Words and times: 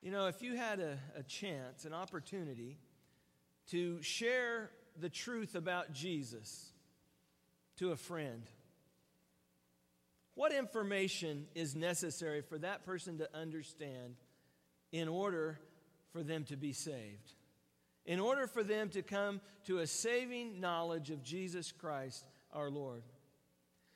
You 0.00 0.12
know, 0.12 0.26
if 0.26 0.42
you 0.42 0.56
had 0.56 0.78
a, 0.78 0.98
a 1.16 1.22
chance, 1.24 1.84
an 1.84 1.92
opportunity 1.92 2.78
to 3.70 4.00
share 4.02 4.70
the 4.98 5.08
truth 5.08 5.54
about 5.54 5.92
Jesus 5.92 6.70
to 7.78 7.90
a 7.90 7.96
friend, 7.96 8.42
what 10.34 10.52
information 10.52 11.46
is 11.56 11.74
necessary 11.74 12.42
for 12.42 12.58
that 12.58 12.84
person 12.84 13.18
to 13.18 13.36
understand 13.36 14.14
in 14.92 15.08
order 15.08 15.58
for 16.12 16.22
them 16.22 16.44
to 16.44 16.56
be 16.56 16.72
saved? 16.72 17.32
In 18.06 18.20
order 18.20 18.46
for 18.46 18.62
them 18.62 18.90
to 18.90 19.02
come 19.02 19.40
to 19.66 19.80
a 19.80 19.86
saving 19.86 20.60
knowledge 20.60 21.10
of 21.10 21.24
Jesus 21.24 21.72
Christ 21.72 22.24
our 22.52 22.70
Lord? 22.70 23.02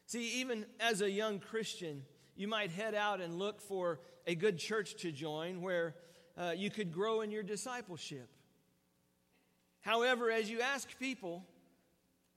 See, 0.06 0.40
even 0.40 0.66
as 0.80 1.00
a 1.00 1.10
young 1.10 1.38
Christian, 1.38 2.02
you 2.42 2.48
might 2.48 2.72
head 2.72 2.96
out 2.96 3.20
and 3.20 3.36
look 3.38 3.60
for 3.60 4.00
a 4.26 4.34
good 4.34 4.58
church 4.58 4.96
to 4.96 5.12
join 5.12 5.62
where 5.62 5.94
uh, 6.36 6.52
you 6.56 6.70
could 6.70 6.90
grow 6.90 7.20
in 7.20 7.30
your 7.30 7.44
discipleship. 7.44 8.28
However, 9.80 10.28
as 10.28 10.50
you 10.50 10.60
ask 10.60 10.88
people 10.98 11.44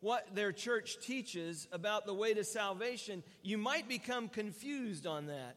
what 0.02 0.36
their 0.36 0.52
church 0.52 1.00
teaches 1.02 1.68
about 1.72 2.06
the 2.06 2.14
way 2.14 2.36
to 2.36 2.44
salvation, 2.44 3.24
you 3.42 3.58
might 3.58 3.90
become 3.90 4.30
confused 4.30 5.08
on 5.08 5.26
that. 5.26 5.56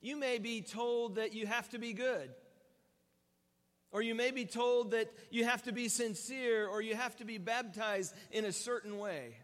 You 0.00 0.16
may 0.16 0.38
be 0.38 0.60
told 0.60 1.14
that 1.14 1.32
you 1.32 1.46
have 1.46 1.68
to 1.68 1.78
be 1.78 1.92
good. 1.92 2.30
Or 3.92 4.02
you 4.02 4.16
may 4.16 4.32
be 4.32 4.44
told 4.44 4.90
that 4.90 5.08
you 5.30 5.44
have 5.44 5.62
to 5.64 5.72
be 5.72 5.86
sincere 5.86 6.66
or 6.66 6.82
you 6.82 6.96
have 6.96 7.14
to 7.18 7.24
be 7.24 7.38
baptized 7.38 8.12
in 8.32 8.44
a 8.44 8.52
certain 8.52 8.98
way. 8.98 9.36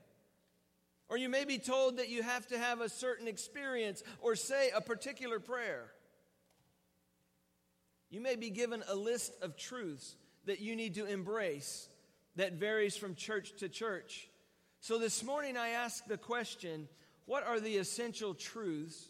Or 1.09 1.17
you 1.17 1.29
may 1.29 1.45
be 1.45 1.59
told 1.59 1.99
that 1.99 2.09
you 2.09 2.23
have 2.23 2.47
to 2.49 2.59
have 2.59 2.81
a 2.81 2.89
certain 2.89 3.29
experience 3.29 4.03
or 4.21 4.35
say 4.35 4.71
a 4.75 4.81
particular 4.81 5.39
prayer. 5.39 5.85
You 8.11 8.21
may 8.21 8.37
be 8.37 8.51
given 8.51 8.83
a 8.89 8.95
list 8.95 9.33
of 9.43 9.57
truths 9.57 10.17
that 10.47 10.61
you 10.61 10.75
need 10.75 10.95
to 10.95 11.07
embrace 11.07 11.89
that 12.37 12.55
varies 12.55 12.97
from 12.97 13.15
church 13.15 13.53
to 13.59 13.69
church. 13.69 14.29
So 14.81 14.99
this 14.99 15.25
morning 15.25 15.57
I 15.57 15.71
ask 15.71 16.05
the 16.07 16.19
question 16.19 16.89
what 17.25 17.45
are 17.45 17.59
the 17.59 17.77
essential 17.79 18.35
truths 18.35 19.09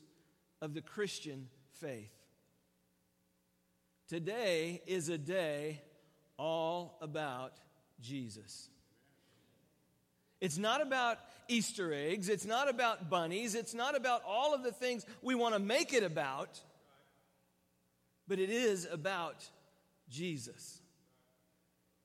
of 0.63 0.73
the 0.73 0.81
Christian 0.81 1.49
faith? 1.81 2.13
Today 4.09 4.83
is 4.87 5.09
a 5.09 5.19
day 5.19 5.83
all 6.39 6.97
about 7.03 7.53
Jesus. 8.01 8.71
It's 10.41 10.59
not 10.59 10.83
about 10.83 11.19
Easter 11.49 11.93
eggs. 11.93 12.29
It's 12.29 12.45
not 12.45 12.69
about 12.69 13.09
bunnies. 13.09 13.55
It's 13.55 13.75
not 13.75 13.97
about 13.97 14.23
all 14.27 14.55
of 14.55 14.63
the 14.63 14.73
things 14.73 15.07
we 15.23 15.35
want 15.35 15.55
to 15.55 15.61
make 15.61 15.93
it 15.93 16.03
about. 16.03 16.61
But 18.29 18.39
it 18.39 18.51
is 18.51 18.87
about 18.91 19.49
Jesus. 20.11 20.81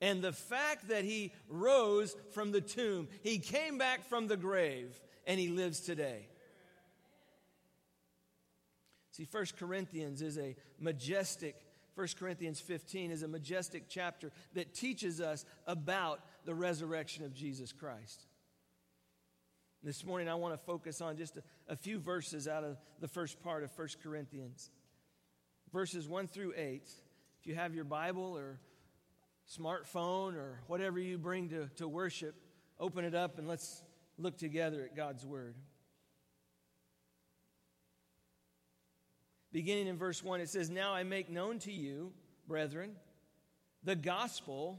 And 0.00 0.22
the 0.22 0.32
fact 0.32 0.88
that 0.88 1.04
he 1.04 1.32
rose 1.48 2.16
from 2.32 2.52
the 2.52 2.60
tomb, 2.60 3.08
he 3.22 3.38
came 3.38 3.78
back 3.78 4.08
from 4.08 4.26
the 4.26 4.36
grave, 4.36 4.98
and 5.26 5.38
he 5.38 5.48
lives 5.48 5.80
today. 5.80 6.26
See, 9.12 9.26
First 9.26 9.58
Corinthians 9.58 10.22
is 10.22 10.38
a 10.38 10.56
majestic 10.80 11.54
1 11.94 12.08
Corinthians 12.18 12.58
15 12.58 13.10
is 13.10 13.22
a 13.22 13.28
majestic 13.28 13.84
chapter 13.88 14.32
that 14.54 14.74
teaches 14.74 15.20
us 15.20 15.44
about 15.66 16.20
the 16.44 16.54
resurrection 16.54 17.24
of 17.24 17.34
Jesus 17.34 17.72
Christ. 17.72 18.26
This 19.82 20.04
morning, 20.04 20.28
I 20.28 20.34
want 20.34 20.54
to 20.54 20.64
focus 20.64 21.00
on 21.00 21.16
just 21.16 21.36
a, 21.36 21.42
a, 21.68 21.76
few 21.76 21.98
verses 21.98 22.46
out 22.46 22.62
of 22.62 22.76
the 23.00 23.08
first 23.08 23.42
part 23.42 23.64
of 23.64 23.70
1 23.76 23.88
Corinthians. 24.02 24.70
Verses 25.72 26.08
1 26.08 26.28
through 26.28 26.52
8. 26.56 26.82
If 27.40 27.46
you 27.46 27.56
have 27.56 27.74
your 27.74 27.84
Bible 27.84 28.38
or 28.38 28.60
smartphone 29.50 30.36
or 30.36 30.60
whatever 30.68 31.00
you 31.00 31.18
bring 31.18 31.48
to, 31.48 31.68
to 31.76 31.88
worship, 31.88 32.36
open 32.78 33.04
it 33.04 33.14
up 33.14 33.38
and 33.38 33.48
let's 33.48 33.82
look 34.18 34.38
together 34.38 34.84
at 34.84 34.94
God's 34.94 35.26
Word. 35.26 35.56
Beginning 39.52 39.88
in 39.88 39.96
verse 39.96 40.22
1, 40.22 40.40
it 40.40 40.48
says, 40.48 40.70
Now 40.70 40.94
I 40.94 41.02
make 41.02 41.28
known 41.28 41.58
to 41.60 41.72
you, 41.72 42.12
brethren, 42.46 42.92
the 43.82 43.96
gospel 43.96 44.78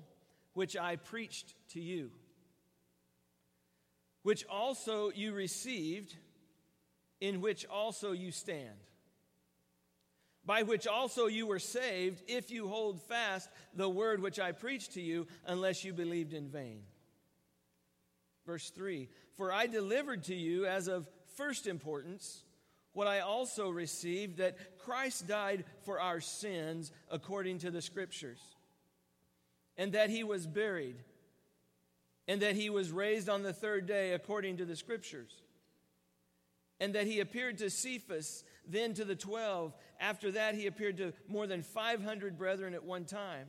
which 0.54 0.78
I 0.78 0.96
preached 0.96 1.54
to 1.70 1.82
you, 1.82 2.12
which 4.24 4.46
also 4.46 5.12
you 5.12 5.34
received, 5.34 6.16
in 7.20 7.42
which 7.42 7.66
also 7.66 8.12
you 8.12 8.32
stand, 8.32 8.78
by 10.46 10.64
which 10.64 10.88
also 10.88 11.28
you 11.28 11.48
were 11.48 11.60
saved, 11.60 12.22
if 12.28 12.52
you 12.52 12.68
hold 12.68 13.02
fast 13.02 13.50
the 13.74 13.90
word 13.90 14.22
which 14.22 14.40
I 14.40 14.52
preached 14.52 14.94
to 14.94 15.02
you, 15.02 15.28
unless 15.46 15.84
you 15.84 15.94
believed 15.94 16.34
in 16.34 16.50
vain. 16.50 16.82
Verse 18.46 18.70
3 18.70 19.10
For 19.38 19.52
I 19.52 19.68
delivered 19.68 20.26
to 20.26 20.36
you 20.36 20.66
as 20.66 20.88
of 20.88 21.08
first 21.36 21.68
importance 21.68 22.44
what 22.94 23.08
I 23.08 23.22
also 23.22 23.70
received 23.70 24.38
that 24.38 24.80
Christ 24.80 25.28
died 25.28 25.66
for 25.84 26.00
our 26.00 26.22
sins 26.22 26.92
according 27.10 27.60
to 27.60 27.72
the 27.72 27.82
Scriptures, 27.82 28.40
and 29.78 29.94
that 29.94 30.10
he 30.10 30.24
was 30.24 30.48
buried, 30.48 30.98
and 32.28 32.42
that 32.42 32.56
he 32.56 32.70
was 32.70 32.92
raised 32.92 33.30
on 33.30 33.44
the 33.44 33.54
third 33.54 33.86
day 33.86 34.14
according 34.14 34.58
to 34.58 34.66
the 34.66 34.76
Scriptures, 34.76 35.42
and 36.80 36.96
that 36.96 37.08
he 37.08 37.20
appeared 37.20 37.58
to 37.60 37.70
Cephas, 37.70 38.44
then 38.68 38.94
to 38.94 39.06
the 39.06 39.16
twelve. 39.16 39.74
After 40.00 40.32
that, 40.32 40.56
he 40.56 40.68
appeared 40.68 40.98
to 40.98 41.14
more 41.28 41.48
than 41.48 41.62
500 41.62 42.38
brethren 42.38 42.74
at 42.74 42.84
one 42.84 43.06
time, 43.06 43.48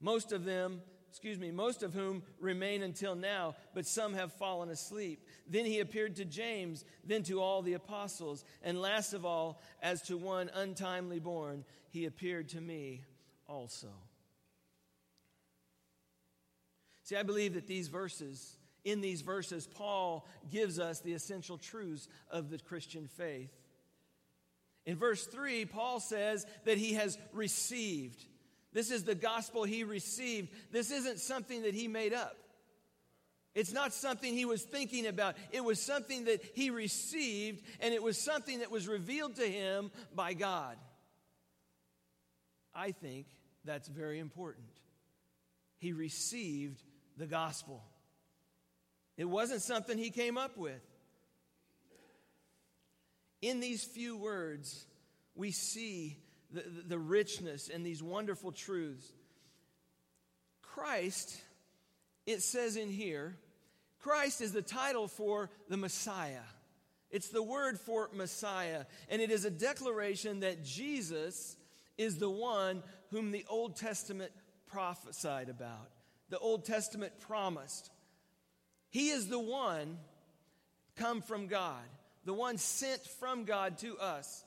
most 0.00 0.32
of 0.32 0.44
them 0.44 0.80
excuse 1.10 1.40
me, 1.40 1.50
most 1.50 1.82
of 1.82 1.92
whom 1.92 2.22
remain 2.38 2.84
until 2.84 3.16
now, 3.16 3.56
but 3.74 3.84
some 3.84 4.14
have 4.14 4.32
fallen 4.32 4.70
asleep. 4.70 5.26
Then 5.48 5.64
he 5.64 5.80
appeared 5.80 6.14
to 6.16 6.24
James, 6.24 6.84
then 7.04 7.24
to 7.24 7.40
all 7.40 7.62
the 7.62 7.72
apostles, 7.72 8.44
and 8.62 8.80
last 8.80 9.12
of 9.12 9.26
all, 9.26 9.60
as 9.82 10.02
to 10.02 10.16
one 10.16 10.50
untimely 10.54 11.18
born, 11.18 11.64
he 11.88 12.04
appeared 12.04 12.48
to 12.50 12.60
me 12.60 13.02
also. 13.48 13.88
See, 17.10 17.16
I 17.16 17.24
believe 17.24 17.54
that 17.54 17.66
these 17.66 17.88
verses, 17.88 18.56
in 18.84 19.00
these 19.00 19.22
verses, 19.22 19.66
Paul 19.66 20.28
gives 20.48 20.78
us 20.78 21.00
the 21.00 21.12
essential 21.12 21.58
truths 21.58 22.06
of 22.30 22.50
the 22.50 22.58
Christian 22.58 23.08
faith. 23.08 23.50
In 24.86 24.96
verse 24.96 25.26
3, 25.26 25.64
Paul 25.64 25.98
says 25.98 26.46
that 26.66 26.78
he 26.78 26.94
has 26.94 27.18
received. 27.32 28.24
This 28.72 28.92
is 28.92 29.02
the 29.02 29.16
gospel 29.16 29.64
he 29.64 29.82
received. 29.82 30.50
This 30.70 30.92
isn't 30.92 31.18
something 31.18 31.62
that 31.62 31.74
he 31.74 31.88
made 31.88 32.14
up. 32.14 32.36
It's 33.56 33.72
not 33.72 33.92
something 33.92 34.32
he 34.32 34.44
was 34.44 34.62
thinking 34.62 35.08
about. 35.08 35.34
It 35.50 35.64
was 35.64 35.82
something 35.82 36.26
that 36.26 36.44
he 36.54 36.70
received, 36.70 37.64
and 37.80 37.92
it 37.92 38.04
was 38.04 38.18
something 38.18 38.60
that 38.60 38.70
was 38.70 38.86
revealed 38.86 39.34
to 39.34 39.50
him 39.50 39.90
by 40.14 40.34
God. 40.34 40.76
I 42.72 42.92
think 42.92 43.26
that's 43.64 43.88
very 43.88 44.20
important. 44.20 44.68
He 45.78 45.92
received 45.92 46.80
the 47.20 47.26
gospel, 47.26 47.84
it 49.16 49.26
wasn't 49.26 49.62
something 49.62 49.96
he 49.96 50.10
came 50.10 50.36
up 50.36 50.56
with. 50.56 50.82
In 53.42 53.60
these 53.60 53.84
few 53.84 54.16
words, 54.16 54.86
we 55.34 55.50
see 55.50 56.16
the, 56.50 56.64
the 56.88 56.98
richness 56.98 57.70
and 57.72 57.86
these 57.86 58.02
wonderful 58.02 58.52
truths. 58.52 59.06
Christ, 60.62 61.40
it 62.26 62.42
says 62.42 62.76
in 62.76 62.90
here, 62.90 63.36
Christ 64.00 64.40
is 64.40 64.52
the 64.52 64.62
title 64.62 65.08
for 65.08 65.50
the 65.68 65.76
Messiah. 65.76 66.46
It's 67.10 67.28
the 67.28 67.42
word 67.42 67.78
for 67.78 68.08
Messiah. 68.14 68.84
And 69.08 69.20
it 69.20 69.30
is 69.30 69.44
a 69.44 69.50
declaration 69.50 70.40
that 70.40 70.64
Jesus 70.64 71.56
is 71.98 72.18
the 72.18 72.30
one 72.30 72.82
whom 73.10 73.30
the 73.30 73.44
Old 73.48 73.76
Testament 73.76 74.32
prophesied 74.66 75.48
about, 75.48 75.90
the 76.30 76.38
Old 76.38 76.64
Testament 76.64 77.12
promised. 77.20 77.90
He 78.88 79.10
is 79.10 79.28
the 79.28 79.38
one 79.38 79.98
come 80.96 81.22
from 81.22 81.46
God, 81.46 81.84
the 82.24 82.34
one 82.34 82.58
sent 82.58 83.02
from 83.02 83.44
God 83.44 83.78
to 83.78 83.98
us 83.98 84.44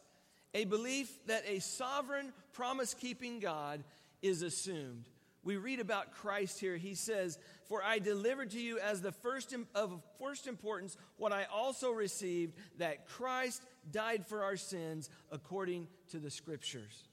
a 0.54 0.66
belief 0.66 1.12
that 1.28 1.44
a 1.48 1.60
sovereign, 1.60 2.32
promise 2.54 2.94
keeping 2.94 3.40
God 3.40 3.84
is 4.22 4.42
assumed. 4.42 5.10
We 5.44 5.58
read 5.58 5.80
about 5.80 6.14
Christ 6.14 6.60
here. 6.60 6.78
He 6.78 6.96
says, 6.96 7.38
For 7.68 7.84
I 7.84 8.00
delivered 8.00 8.52
to 8.52 8.60
you 8.60 8.80
as 8.80 9.02
the 9.02 9.12
first 9.12 9.54
of 9.76 10.02
first 10.20 10.48
importance 10.48 10.96
what 11.18 11.34
I 11.34 11.46
also 11.46 11.92
received 11.92 12.54
that 12.78 13.08
Christ 13.08 13.62
died 13.92 14.26
for 14.26 14.44
our 14.44 14.56
sins 14.56 15.10
according 15.32 15.88
to 16.12 16.20
the 16.20 16.32
scriptures. 16.32 17.04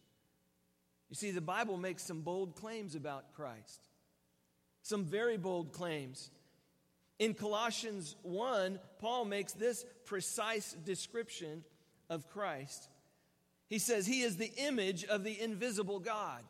You 1.09 1.17
see, 1.17 1.33
the 1.33 1.41
Bible 1.41 1.77
makes 1.77 2.05
some 2.05 2.21
bold 2.21 2.55
claims 2.55 2.95
about 2.95 3.33
Christ, 3.33 3.89
some 4.91 5.05
very 5.05 5.39
bold 5.39 5.73
claims. 5.73 6.31
In 7.21 7.33
Colossians 7.33 8.17
1, 8.23 8.81
Paul 8.99 9.25
makes 9.25 9.53
this 9.53 9.85
precise 10.05 10.73
description 10.85 11.63
of 12.11 12.29
Christ. 12.29 12.89
He 13.69 13.79
says 13.79 14.05
he 14.05 14.23
is 14.23 14.37
the 14.37 14.53
image 14.57 15.05
of 15.05 15.23
the 15.23 15.41
invisible 15.41 16.01
God. 16.01 16.43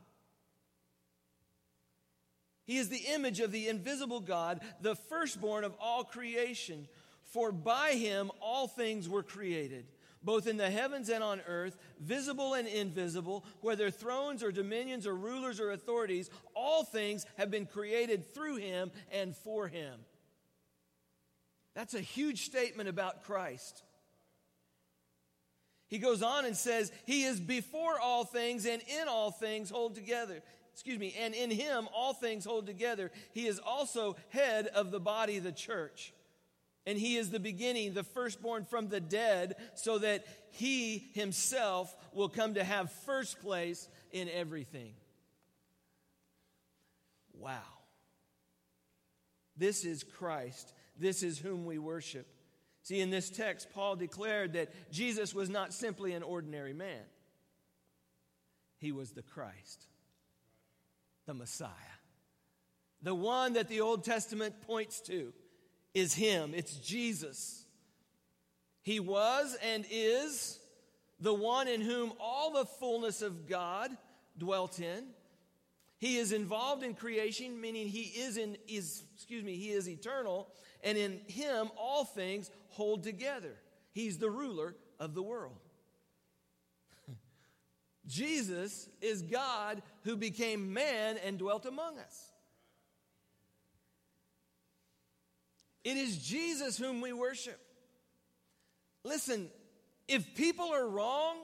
He 2.65 2.79
is 2.79 2.89
the 2.89 3.05
image 3.13 3.41
of 3.41 3.53
the 3.53 3.69
invisible 3.69 4.21
God, 4.21 4.61
the 4.81 4.97
firstborn 4.97 5.65
of 5.65 5.75
all 5.79 6.03
creation. 6.03 6.89
For 7.33 7.53
by 7.53 7.91
him 7.91 8.31
all 8.41 8.69
things 8.69 9.07
were 9.07 9.23
created, 9.23 9.85
both 10.23 10.47
in 10.47 10.57
the 10.57 10.71
heavens 10.71 11.09
and 11.09 11.23
on 11.25 11.41
earth, 11.47 11.77
visible 11.99 12.55
and 12.55 12.69
invisible, 12.69 13.45
whether 13.61 13.91
thrones 13.91 14.43
or 14.43 14.53
dominions 14.53 15.07
or 15.07 15.15
rulers 15.15 15.61
or 15.61 15.71
authorities, 15.71 16.31
all 16.55 16.85
things 16.85 17.25
have 17.39 17.51
been 17.51 17.67
created 17.67 18.35
through 18.35 18.57
him 18.57 18.91
and 19.11 19.37
for 19.37 19.69
him. 19.69 20.01
That's 21.75 21.95
a 21.95 22.01
huge 22.01 22.45
statement 22.45 22.89
about 22.89 23.25
Christ. 23.25 23.83
He 25.89 25.99
goes 25.99 26.23
on 26.23 26.45
and 26.45 26.57
says, 26.57 26.93
He 27.05 27.25
is 27.25 27.41
before 27.41 27.99
all 27.99 28.25
things 28.25 28.65
and 28.67 28.81
in 28.83 29.09
all 29.09 29.31
things 29.31 29.71
hold 29.71 29.95
together. 29.95 30.43
Excuse 30.73 30.99
me, 30.99 31.15
and 31.19 31.35
in 31.35 31.51
Him 31.51 31.89
all 31.93 32.15
things 32.15 32.45
hold 32.45 32.67
together. 32.67 33.11
He 33.33 33.47
is 33.47 33.59
also 33.59 34.17
head 34.29 34.67
of 34.69 34.91
the 34.91 35.01
body, 35.01 35.39
the 35.39 35.53
church. 35.53 36.13
And 36.87 36.99
He 36.99 37.17
is 37.17 37.31
the 37.31 37.41
beginning, 37.41 37.93
the 37.93 38.03
firstborn 38.03 38.65
from 38.65 38.89
the 38.89 39.01
dead, 39.01 39.57
so 39.75 39.99
that 39.99 40.25
He 40.51 41.11
Himself 41.15 41.95
will 42.13 42.29
come 42.29 42.55
to 42.55 42.65
have 42.65 42.91
first 43.05 43.41
place 43.41 43.89
in 44.13 44.29
everything. 44.29 44.95
Wow. 47.33 47.59
This 49.57 49.85
is 49.85 50.03
Christ. 50.03 50.73
This 50.99 51.23
is 51.23 51.39
whom 51.39 51.65
we 51.67 51.79
worship. 51.79 52.27
See, 52.83 53.01
in 53.01 53.11
this 53.11 53.31
text, 53.31 53.69
Paul 53.75 53.97
declared 53.97 54.55
that 54.55 54.73
Jesus 54.91 55.35
was 55.35 55.51
not 55.51 55.73
simply 55.73 56.13
an 56.13 56.23
ordinary 56.23 56.73
man, 56.73 57.03
he 58.79 58.93
was 58.93 59.13
the 59.13 59.23
Christ, 59.23 59.87
the 61.27 61.35
Messiah. 61.35 61.71
The 63.03 63.15
one 63.15 63.55
that 63.55 63.69
the 63.69 63.81
Old 63.81 64.05
Testament 64.05 64.61
points 64.63 65.01
to 65.03 65.33
is 65.95 66.15
him, 66.15 66.53
it's 66.55 66.75
Jesus. 66.77 67.65
He 68.83 69.01
was 69.01 69.57
and 69.63 69.85
is 69.91 70.59
the 71.21 71.35
one 71.35 71.69
in 71.69 71.81
whom 71.81 72.13
all 72.19 72.53
the 72.53 72.65
fullness 72.65 73.23
of 73.23 73.49
God 73.49 73.91
dwelt 74.39 74.81
in. 74.81 75.05
He 75.99 76.17
is 76.17 76.33
involved 76.33 76.83
in 76.83 76.95
creation, 76.95 77.61
meaning 77.61 77.87
he 77.87 78.05
is 78.05 78.39
in 78.39 78.57
is 78.67 79.03
excuse 79.15 79.45
me, 79.45 79.57
he 79.57 79.71
is 79.71 79.89
eternal, 79.89 80.49
and 80.83 80.97
in 80.97 81.21
him 81.27 81.71
all 81.77 82.05
things 82.05 82.51
hold 82.71 83.03
together. 83.03 83.55
He's 83.93 84.17
the 84.17 84.31
ruler 84.31 84.77
of 84.99 85.15
the 85.15 85.23
world. 85.23 85.59
Jesus 88.07 88.89
is 89.03 89.21
God 89.21 89.83
who 90.05 90.17
became 90.17 90.73
man 90.73 91.19
and 91.19 91.39
dwelt 91.39 91.67
among 91.67 91.99
us. 91.99 92.30
It 95.85 95.97
is 95.97 96.19
Jesus 96.19 96.77
whom 96.77 97.01
we 97.01 97.13
worship. 97.13 97.59
Listen, 99.05 99.49
if 100.09 100.35
people 100.35 100.73
are 100.73 100.87
wrong 100.87 101.37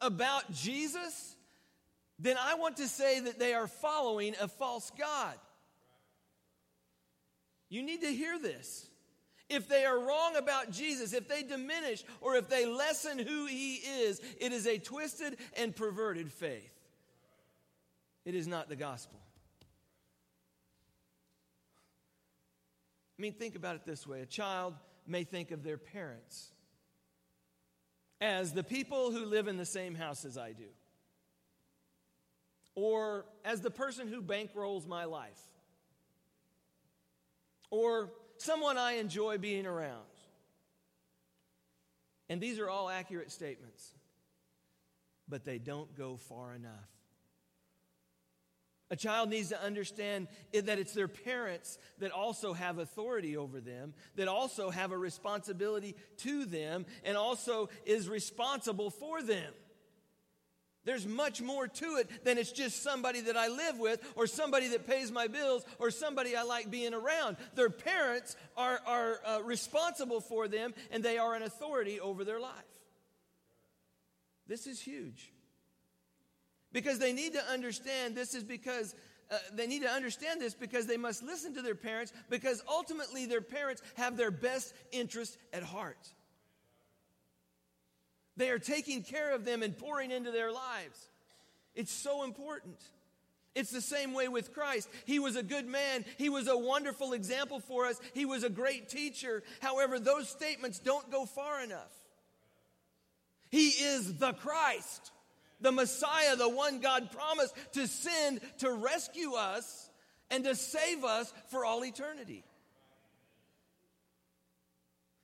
about 0.00 0.52
Jesus, 0.52 1.34
then 2.18 2.36
I 2.38 2.54
want 2.54 2.76
to 2.76 2.88
say 2.88 3.20
that 3.20 3.38
they 3.38 3.54
are 3.54 3.66
following 3.66 4.34
a 4.40 4.46
false 4.46 4.92
God. 4.98 5.34
You 7.68 7.82
need 7.82 8.02
to 8.02 8.12
hear 8.12 8.38
this. 8.38 8.86
If 9.48 9.68
they 9.68 9.84
are 9.84 9.98
wrong 9.98 10.36
about 10.36 10.70
Jesus, 10.70 11.12
if 11.12 11.28
they 11.28 11.42
diminish 11.42 12.04
or 12.20 12.36
if 12.36 12.48
they 12.48 12.66
lessen 12.66 13.18
who 13.18 13.46
he 13.46 13.76
is, 13.76 14.20
it 14.40 14.52
is 14.52 14.66
a 14.66 14.78
twisted 14.78 15.38
and 15.56 15.74
perverted 15.74 16.30
faith. 16.30 16.72
It 18.24 18.36
is 18.36 18.46
not 18.46 18.68
the 18.68 18.76
gospel. 18.76 19.18
I 23.20 23.22
mean, 23.22 23.34
think 23.34 23.54
about 23.54 23.76
it 23.76 23.84
this 23.84 24.06
way 24.06 24.22
a 24.22 24.26
child 24.26 24.72
may 25.06 25.24
think 25.24 25.50
of 25.50 25.62
their 25.62 25.76
parents 25.76 26.52
as 28.18 28.54
the 28.54 28.64
people 28.64 29.10
who 29.10 29.26
live 29.26 29.46
in 29.46 29.58
the 29.58 29.66
same 29.66 29.94
house 29.94 30.24
as 30.24 30.38
I 30.38 30.52
do, 30.52 30.70
or 32.74 33.26
as 33.44 33.60
the 33.60 33.70
person 33.70 34.08
who 34.08 34.22
bankrolls 34.22 34.86
my 34.86 35.04
life 35.04 35.38
or 37.68 38.10
someone 38.38 38.78
I 38.78 38.92
enjoy 38.92 39.36
being 39.36 39.66
around. 39.66 40.00
And 42.30 42.40
these 42.40 42.58
are 42.58 42.70
all 42.70 42.88
accurate 42.88 43.30
statements, 43.30 43.92
but 45.28 45.44
they 45.44 45.58
don't 45.58 45.94
go 45.94 46.16
far 46.16 46.54
enough. 46.54 46.99
A 48.90 48.96
child 48.96 49.30
needs 49.30 49.50
to 49.50 49.62
understand 49.62 50.26
that 50.52 50.78
it's 50.78 50.94
their 50.94 51.08
parents 51.08 51.78
that 51.98 52.10
also 52.10 52.52
have 52.52 52.78
authority 52.78 53.36
over 53.36 53.60
them, 53.60 53.94
that 54.16 54.26
also 54.26 54.70
have 54.70 54.90
a 54.90 54.98
responsibility 54.98 55.94
to 56.18 56.44
them, 56.44 56.86
and 57.04 57.16
also 57.16 57.68
is 57.86 58.08
responsible 58.08 58.90
for 58.90 59.22
them. 59.22 59.52
There's 60.84 61.06
much 61.06 61.42
more 61.42 61.68
to 61.68 61.96
it 61.96 62.24
than 62.24 62.38
it's 62.38 62.50
just 62.50 62.82
somebody 62.82 63.20
that 63.22 63.36
I 63.36 63.48
live 63.48 63.78
with 63.78 64.00
or 64.16 64.26
somebody 64.26 64.68
that 64.68 64.86
pays 64.86 65.12
my 65.12 65.28
bills 65.28 65.62
or 65.78 65.90
somebody 65.90 66.34
I 66.34 66.42
like 66.42 66.70
being 66.70 66.94
around. 66.94 67.36
Their 67.54 67.70
parents 67.70 68.34
are, 68.56 68.80
are 68.86 69.20
uh, 69.24 69.40
responsible 69.44 70.20
for 70.20 70.48
them 70.48 70.72
and 70.90 71.04
they 71.04 71.18
are 71.18 71.34
an 71.34 71.42
authority 71.42 72.00
over 72.00 72.24
their 72.24 72.40
life. 72.40 72.54
This 74.48 74.66
is 74.66 74.80
huge. 74.80 75.30
Because 76.72 76.98
they 76.98 77.12
need 77.12 77.34
to 77.34 77.44
understand 77.50 78.14
this 78.14 78.34
is 78.34 78.44
because 78.44 78.94
uh, 79.30 79.36
they 79.54 79.66
need 79.66 79.82
to 79.82 79.88
understand 79.88 80.40
this 80.40 80.54
because 80.54 80.86
they 80.86 80.96
must 80.96 81.22
listen 81.22 81.54
to 81.54 81.62
their 81.62 81.74
parents 81.74 82.12
because 82.28 82.62
ultimately 82.68 83.26
their 83.26 83.40
parents 83.40 83.82
have 83.96 84.16
their 84.16 84.30
best 84.30 84.74
interest 84.92 85.36
at 85.52 85.62
heart. 85.62 86.08
They 88.36 88.50
are 88.50 88.58
taking 88.58 89.02
care 89.02 89.34
of 89.34 89.44
them 89.44 89.62
and 89.62 89.76
pouring 89.76 90.10
into 90.10 90.30
their 90.30 90.52
lives. 90.52 91.08
It's 91.74 91.92
so 91.92 92.24
important. 92.24 92.76
It's 93.54 93.70
the 93.70 93.80
same 93.80 94.14
way 94.14 94.28
with 94.28 94.54
Christ. 94.54 94.88
He 95.06 95.18
was 95.18 95.36
a 95.36 95.42
good 95.42 95.66
man. 95.66 96.04
He 96.18 96.28
was 96.28 96.46
a 96.46 96.56
wonderful 96.56 97.12
example 97.12 97.60
for 97.60 97.86
us. 97.86 98.00
He 98.14 98.24
was 98.24 98.44
a 98.44 98.50
great 98.50 98.88
teacher. 98.88 99.42
However, 99.60 99.98
those 99.98 100.28
statements 100.28 100.78
don't 100.78 101.10
go 101.10 101.26
far 101.26 101.62
enough. 101.62 101.92
He 103.50 103.68
is 103.68 104.18
the 104.18 104.32
Christ, 104.32 105.10
the 105.60 105.72
Messiah, 105.72 106.36
the 106.36 106.48
one 106.48 106.80
God 106.80 107.10
promised 107.10 107.54
to 107.72 107.86
send 107.86 108.40
to 108.58 108.72
rescue 108.72 109.34
us 109.34 109.90
and 110.30 110.44
to 110.44 110.54
save 110.54 111.04
us 111.04 111.32
for 111.48 111.64
all 111.64 111.84
eternity. 111.84 112.44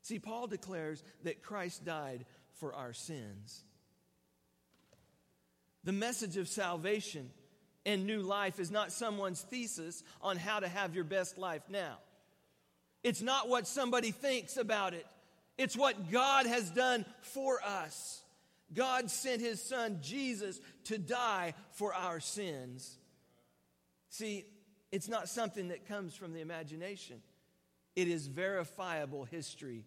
See, 0.02 0.18
Paul 0.18 0.46
declares 0.46 1.02
that 1.24 1.42
Christ 1.42 1.84
died 1.84 2.26
for 2.60 2.74
our 2.74 2.92
sins. 2.92 3.64
The 5.84 5.92
message 5.92 6.36
of 6.36 6.48
salvation 6.48 7.30
and 7.84 8.06
new 8.06 8.20
life 8.20 8.58
is 8.58 8.70
not 8.70 8.92
someone's 8.92 9.40
thesis 9.40 10.02
on 10.20 10.36
how 10.36 10.60
to 10.60 10.68
have 10.68 10.94
your 10.94 11.04
best 11.04 11.38
life 11.38 11.62
now. 11.68 11.98
It's 13.04 13.22
not 13.22 13.48
what 13.48 13.68
somebody 13.68 14.10
thinks 14.10 14.56
about 14.56 14.94
it. 14.94 15.06
It's 15.58 15.76
what 15.76 16.10
God 16.10 16.46
has 16.46 16.70
done 16.70 17.04
for 17.20 17.60
us. 17.64 18.22
God 18.72 19.10
sent 19.10 19.40
his 19.40 19.62
son 19.62 19.98
Jesus 20.02 20.60
to 20.84 20.98
die 20.98 21.54
for 21.72 21.94
our 21.94 22.20
sins. 22.20 22.98
See, 24.10 24.46
it's 24.92 25.08
not 25.08 25.28
something 25.28 25.68
that 25.68 25.86
comes 25.86 26.14
from 26.14 26.32
the 26.32 26.40
imagination, 26.40 27.22
it 27.94 28.08
is 28.08 28.26
verifiable 28.26 29.24
history 29.24 29.84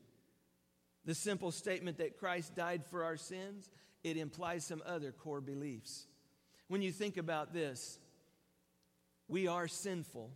the 1.10 1.16
simple 1.16 1.52
statement 1.52 1.98
that 1.98 2.20
Christ 2.20 2.56
died 2.56 2.86
for 2.86 3.04
our 3.04 3.18
sins, 3.18 3.70
it 4.04 4.18
implies 4.18 4.64
some 4.64 4.84
other 4.86 5.12
core 5.12 5.42
beliefs. 5.42 6.06
When 6.68 6.84
you 6.84 6.92
think 6.92 7.18
about 7.18 7.54
this, 7.54 7.98
we 9.28 9.48
are 9.48 9.68
sinful 9.68 10.30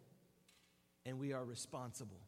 and 1.06 1.20
we 1.20 1.32
are 1.32 1.44
responsible. 1.44 2.20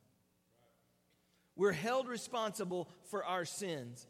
We're 1.56 1.72
held 1.72 2.08
responsible 2.08 2.90
for 3.06 3.26
our 3.26 3.46
sins. 3.46 4.06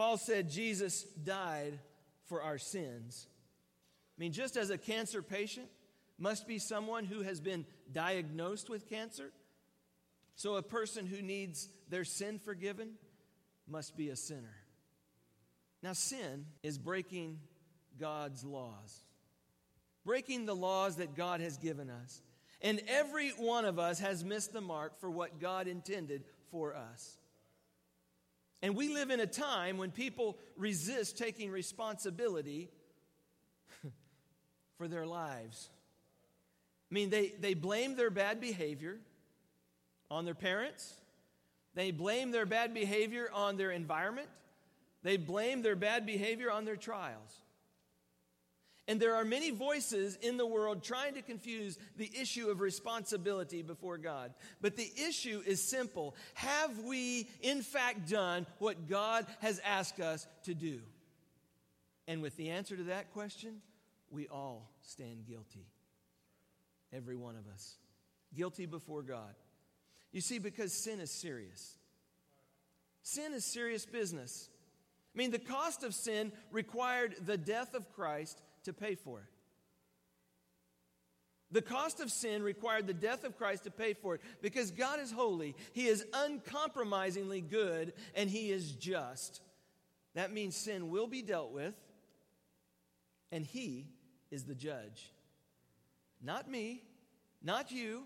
Paul 0.00 0.16
said 0.16 0.48
Jesus 0.48 1.02
died 1.02 1.78
for 2.24 2.40
our 2.40 2.56
sins. 2.56 3.26
I 4.16 4.18
mean, 4.18 4.32
just 4.32 4.56
as 4.56 4.70
a 4.70 4.78
cancer 4.78 5.20
patient 5.20 5.68
must 6.18 6.48
be 6.48 6.58
someone 6.58 7.04
who 7.04 7.20
has 7.20 7.38
been 7.38 7.66
diagnosed 7.92 8.70
with 8.70 8.88
cancer, 8.88 9.30
so 10.36 10.54
a 10.54 10.62
person 10.62 11.06
who 11.06 11.20
needs 11.20 11.68
their 11.90 12.04
sin 12.04 12.38
forgiven 12.38 12.92
must 13.68 13.94
be 13.94 14.08
a 14.08 14.16
sinner. 14.16 14.56
Now, 15.82 15.92
sin 15.92 16.46
is 16.62 16.78
breaking 16.78 17.38
God's 17.98 18.42
laws, 18.42 19.02
breaking 20.06 20.46
the 20.46 20.56
laws 20.56 20.96
that 20.96 21.14
God 21.14 21.42
has 21.42 21.58
given 21.58 21.90
us. 21.90 22.22
And 22.62 22.80
every 22.88 23.32
one 23.32 23.66
of 23.66 23.78
us 23.78 23.98
has 23.98 24.24
missed 24.24 24.54
the 24.54 24.62
mark 24.62 24.98
for 24.98 25.10
what 25.10 25.40
God 25.40 25.68
intended 25.68 26.24
for 26.50 26.74
us. 26.74 27.18
And 28.62 28.76
we 28.76 28.92
live 28.92 29.10
in 29.10 29.20
a 29.20 29.26
time 29.26 29.78
when 29.78 29.90
people 29.90 30.38
resist 30.56 31.16
taking 31.16 31.50
responsibility 31.50 32.70
for 34.78 34.86
their 34.86 35.06
lives. 35.06 35.70
I 36.90 36.94
mean, 36.94 37.10
they, 37.10 37.28
they 37.28 37.54
blame 37.54 37.96
their 37.96 38.10
bad 38.10 38.40
behavior 38.40 38.98
on 40.10 40.24
their 40.24 40.34
parents, 40.34 40.94
they 41.74 41.92
blame 41.92 42.32
their 42.32 42.46
bad 42.46 42.74
behavior 42.74 43.30
on 43.32 43.56
their 43.56 43.70
environment, 43.70 44.28
they 45.02 45.16
blame 45.16 45.62
their 45.62 45.76
bad 45.76 46.04
behavior 46.04 46.50
on 46.50 46.64
their 46.64 46.76
trials. 46.76 47.36
And 48.90 48.98
there 48.98 49.14
are 49.14 49.24
many 49.24 49.52
voices 49.52 50.18
in 50.20 50.36
the 50.36 50.44
world 50.44 50.82
trying 50.82 51.14
to 51.14 51.22
confuse 51.22 51.78
the 51.96 52.10
issue 52.20 52.48
of 52.48 52.60
responsibility 52.60 53.62
before 53.62 53.98
God. 53.98 54.34
But 54.60 54.74
the 54.74 54.90
issue 55.06 55.40
is 55.46 55.62
simple 55.62 56.16
Have 56.34 56.76
we, 56.80 57.28
in 57.40 57.62
fact, 57.62 58.10
done 58.10 58.46
what 58.58 58.88
God 58.88 59.26
has 59.42 59.60
asked 59.60 60.00
us 60.00 60.26
to 60.42 60.54
do? 60.54 60.80
And 62.08 62.20
with 62.20 62.36
the 62.36 62.50
answer 62.50 62.76
to 62.76 62.82
that 62.82 63.12
question, 63.12 63.58
we 64.10 64.26
all 64.26 64.68
stand 64.82 65.24
guilty. 65.24 65.68
Every 66.92 67.14
one 67.14 67.36
of 67.36 67.46
us. 67.54 67.76
Guilty 68.34 68.66
before 68.66 69.02
God. 69.02 69.36
You 70.10 70.20
see, 70.20 70.40
because 70.40 70.72
sin 70.72 70.98
is 70.98 71.12
serious. 71.12 71.76
Sin 73.04 73.34
is 73.34 73.44
serious 73.44 73.86
business. 73.86 74.48
I 75.14 75.18
mean, 75.18 75.30
the 75.30 75.38
cost 75.38 75.84
of 75.84 75.94
sin 75.94 76.32
required 76.50 77.14
the 77.24 77.38
death 77.38 77.74
of 77.74 77.92
Christ 77.92 78.42
to 78.64 78.72
pay 78.72 78.94
for 78.94 79.20
it. 79.20 79.26
The 81.52 81.62
cost 81.62 82.00
of 82.00 82.10
sin 82.12 82.42
required 82.42 82.86
the 82.86 82.94
death 82.94 83.24
of 83.24 83.36
Christ 83.36 83.64
to 83.64 83.70
pay 83.70 83.94
for 83.94 84.14
it 84.14 84.20
because 84.40 84.70
God 84.70 85.00
is 85.00 85.10
holy, 85.10 85.56
He 85.72 85.86
is 85.86 86.04
uncompromisingly 86.12 87.40
good, 87.40 87.92
and 88.14 88.30
He 88.30 88.50
is 88.50 88.72
just. 88.72 89.40
That 90.14 90.32
means 90.32 90.56
sin 90.56 90.90
will 90.90 91.06
be 91.06 91.22
dealt 91.22 91.52
with, 91.52 91.74
and 93.32 93.44
He 93.44 93.88
is 94.30 94.44
the 94.44 94.54
judge. 94.54 95.12
Not 96.22 96.48
me, 96.48 96.82
not 97.42 97.72
you, 97.72 98.04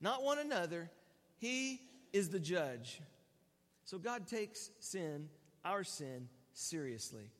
not 0.00 0.22
one 0.22 0.38
another. 0.38 0.90
He 1.38 1.80
is 2.12 2.30
the 2.30 2.40
judge. 2.40 3.00
So 3.84 3.98
God 3.98 4.26
takes 4.26 4.70
sin, 4.80 5.28
our 5.64 5.84
sin, 5.84 6.28
seriously. 6.54 7.30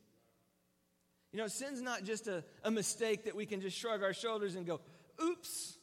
You 1.34 1.40
know, 1.40 1.48
sin's 1.48 1.82
not 1.82 2.04
just 2.04 2.28
a, 2.28 2.44
a 2.62 2.70
mistake 2.70 3.24
that 3.24 3.34
we 3.34 3.44
can 3.44 3.60
just 3.60 3.76
shrug 3.76 4.04
our 4.04 4.14
shoulders 4.14 4.54
and 4.54 4.64
go, 4.64 4.80
oops, 5.20 5.76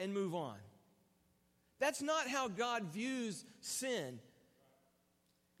and 0.00 0.12
move 0.12 0.34
on. 0.34 0.56
That's 1.78 2.02
not 2.02 2.26
how 2.26 2.48
God 2.48 2.92
views 2.92 3.44
sin. 3.60 4.18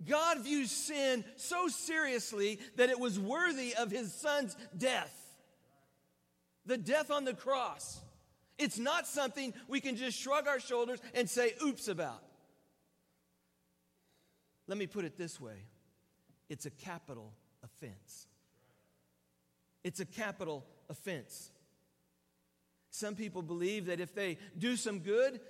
God 0.04 0.40
views 0.40 0.72
sin 0.72 1.24
so 1.36 1.68
seriously 1.68 2.58
that 2.74 2.90
it 2.90 2.98
was 2.98 3.20
worthy 3.20 3.72
of 3.76 3.92
his 3.92 4.12
son's 4.12 4.56
death. 4.76 5.14
The 6.66 6.76
death 6.76 7.12
on 7.12 7.24
the 7.24 7.34
cross. 7.34 8.00
It's 8.58 8.80
not 8.80 9.06
something 9.06 9.54
we 9.68 9.80
can 9.80 9.94
just 9.94 10.18
shrug 10.18 10.48
our 10.48 10.58
shoulders 10.58 10.98
and 11.14 11.30
say 11.30 11.52
oops 11.64 11.86
about. 11.86 12.24
Let 14.66 14.76
me 14.76 14.88
put 14.88 15.04
it 15.04 15.16
this 15.16 15.40
way 15.40 15.66
it's 16.48 16.66
a 16.66 16.70
capital 16.70 17.32
offense. 17.62 18.27
It's 19.88 20.00
a 20.00 20.04
capital 20.04 20.66
offense. 20.90 21.50
Some 22.90 23.14
people 23.14 23.40
believe 23.40 23.86
that 23.86 24.00
if 24.00 24.14
they 24.14 24.36
do 24.58 24.76
some 24.76 24.98
good, 24.98 25.40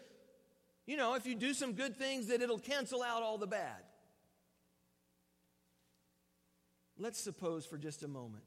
you 0.86 0.96
know, 0.96 1.14
if 1.14 1.26
you 1.26 1.34
do 1.34 1.52
some 1.52 1.72
good 1.72 1.96
things, 1.96 2.28
that 2.28 2.40
it'll 2.40 2.60
cancel 2.60 3.02
out 3.02 3.24
all 3.24 3.36
the 3.36 3.48
bad. 3.48 3.82
Let's 6.96 7.18
suppose 7.18 7.66
for 7.66 7.78
just 7.78 8.04
a 8.04 8.08
moment 8.08 8.44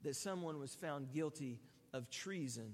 that 0.00 0.16
someone 0.16 0.58
was 0.58 0.74
found 0.74 1.12
guilty 1.12 1.60
of 1.92 2.08
treason 2.08 2.72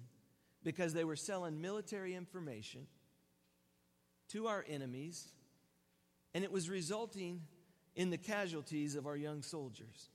because 0.62 0.94
they 0.94 1.02
were 1.02 1.16
selling 1.16 1.60
military 1.60 2.14
information 2.14 2.86
to 4.28 4.46
our 4.46 4.64
enemies, 4.68 5.32
and 6.34 6.44
it 6.44 6.52
was 6.52 6.70
resulting 6.70 7.40
in 7.96 8.10
the 8.10 8.16
casualties 8.16 8.94
of 8.94 9.08
our 9.08 9.16
young 9.16 9.42
soldiers. 9.42 10.08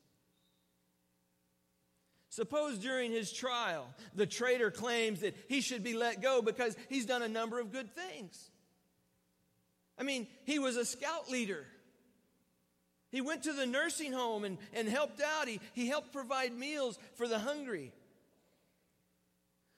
Suppose 2.36 2.80
during 2.80 3.14
his 3.14 3.32
trial, 3.32 3.88
the 4.14 4.26
traitor 4.26 4.70
claims 4.70 5.22
that 5.22 5.38
he 5.48 5.62
should 5.62 5.86
be 5.86 5.94
let 5.94 6.22
go 6.22 6.42
because 6.42 6.76
he's 6.90 7.06
done 7.06 7.22
a 7.22 7.30
number 7.30 7.62
of 7.62 7.72
good 7.72 7.90
things. 7.96 8.52
I 9.98 10.04
mean, 10.04 10.28
he 10.44 10.60
was 10.60 10.76
a 10.76 10.84
scout 10.84 11.32
leader. 11.32 11.66
He 13.10 13.22
went 13.22 13.44
to 13.44 13.54
the 13.54 13.66
nursing 13.66 14.12
home 14.12 14.44
and, 14.44 14.58
and 14.74 14.90
helped 14.90 15.22
out. 15.22 15.48
He, 15.48 15.62
he 15.72 15.88
helped 15.88 16.12
provide 16.12 16.52
meals 16.52 17.00
for 17.14 17.26
the 17.26 17.40
hungry. 17.40 17.94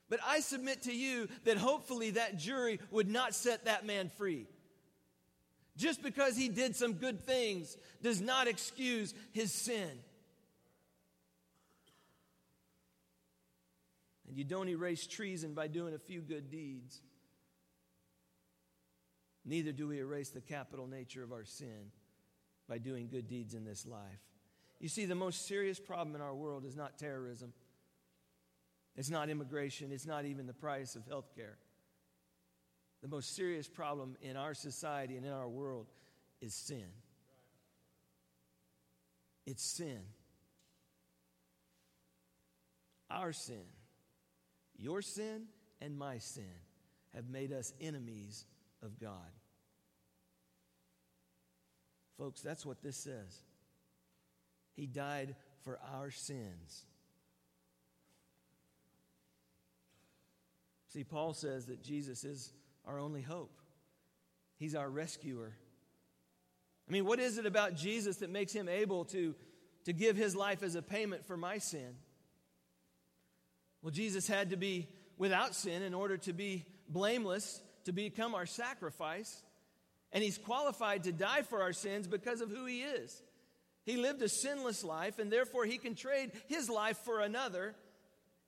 But 0.09 0.19
I 0.25 0.39
submit 0.39 0.81
to 0.83 0.91
you 0.91 1.27
that 1.43 1.57
hopefully 1.57 2.09
that 2.11 2.39
jury 2.39 2.79
would 2.89 3.07
not 3.07 3.35
set 3.35 3.65
that 3.65 3.85
man 3.85 4.09
free. 4.17 4.47
Just 5.75 6.01
because 6.01 6.35
he 6.35 6.49
did 6.49 6.75
some 6.75 6.93
good 6.93 7.23
things 7.23 7.77
does 8.01 8.19
not 8.19 8.47
excuse 8.47 9.13
his 9.31 9.53
sin. 9.53 9.99
And 14.27 14.37
you 14.37 14.43
don't 14.43 14.67
erase 14.67 15.07
treason 15.07 15.53
by 15.53 15.67
doing 15.67 15.93
a 15.93 15.99
few 15.99 16.21
good 16.21 16.49
deeds. 16.49 17.01
Neither 19.45 19.71
do 19.71 19.87
we 19.87 19.99
erase 19.99 20.29
the 20.29 20.41
capital 20.41 20.87
nature 20.87 21.23
of 21.23 21.31
our 21.31 21.45
sin 21.45 21.91
by 22.67 22.77
doing 22.77 23.07
good 23.07 23.29
deeds 23.29 23.53
in 23.53 23.63
this 23.63 23.85
life. 23.85 24.19
You 24.79 24.89
see, 24.89 25.05
the 25.05 25.15
most 25.15 25.47
serious 25.47 25.79
problem 25.79 26.15
in 26.15 26.21
our 26.21 26.35
world 26.35 26.65
is 26.65 26.75
not 26.75 26.97
terrorism, 26.97 27.53
it's 28.95 29.09
not 29.09 29.29
immigration, 29.29 29.91
it's 29.91 30.05
not 30.05 30.25
even 30.25 30.45
the 30.45 30.53
price 30.53 30.95
of 30.95 31.05
health 31.07 31.33
care. 31.35 31.57
The 33.01 33.07
most 33.07 33.35
serious 33.35 33.67
problem 33.67 34.17
in 34.21 34.35
our 34.35 34.53
society 34.53 35.15
and 35.15 35.25
in 35.25 35.31
our 35.31 35.47
world 35.47 35.87
is 36.41 36.53
sin. 36.53 36.87
It's 39.45 39.63
sin. 39.63 39.99
Our 43.09 43.31
sin 43.31 43.63
your 44.77 45.01
sin 45.01 45.43
and 45.81 45.97
my 45.97 46.17
sin 46.17 46.45
have 47.13 47.29
made 47.29 47.51
us 47.51 47.73
enemies 47.81 48.45
of 48.81 48.99
God. 48.99 49.31
Folks, 52.17 52.41
that's 52.41 52.65
what 52.65 52.81
this 52.81 52.97
says. 52.97 53.41
He 54.75 54.85
died 54.85 55.35
for 55.63 55.79
our 55.95 56.11
sins. 56.11 56.85
See, 60.89 61.03
Paul 61.03 61.33
says 61.33 61.65
that 61.65 61.83
Jesus 61.83 62.23
is 62.23 62.53
our 62.85 62.99
only 62.99 63.21
hope, 63.21 63.59
He's 64.57 64.75
our 64.75 64.89
rescuer. 64.89 65.53
I 66.87 66.91
mean, 66.91 67.05
what 67.05 67.19
is 67.19 67.37
it 67.37 67.45
about 67.45 67.75
Jesus 67.75 68.17
that 68.17 68.29
makes 68.29 68.53
Him 68.53 68.69
able 68.69 69.03
to, 69.05 69.35
to 69.83 69.93
give 69.93 70.15
His 70.15 70.35
life 70.35 70.63
as 70.63 70.75
a 70.75 70.81
payment 70.81 71.25
for 71.25 71.35
my 71.35 71.57
sin? 71.57 71.95
Well, 73.81 73.91
Jesus 73.91 74.27
had 74.27 74.49
to 74.49 74.57
be 74.57 74.87
without 75.17 75.55
sin 75.55 75.81
in 75.81 75.93
order 75.93 76.17
to 76.17 76.33
be 76.33 76.65
blameless, 76.89 77.61
to 77.85 77.91
become 77.91 78.35
our 78.35 78.45
sacrifice. 78.45 79.41
And 80.11 80.23
he's 80.23 80.37
qualified 80.37 81.03
to 81.03 81.11
die 81.11 81.41
for 81.41 81.61
our 81.61 81.73
sins 81.73 82.07
because 82.07 82.41
of 82.41 82.49
who 82.49 82.65
he 82.65 82.81
is. 82.81 83.21
He 83.85 83.97
lived 83.97 84.21
a 84.21 84.29
sinless 84.29 84.83
life, 84.83 85.19
and 85.19 85.31
therefore 85.31 85.65
he 85.65 85.77
can 85.77 85.95
trade 85.95 86.31
his 86.47 86.69
life 86.69 86.97
for 86.97 87.21
another. 87.21 87.75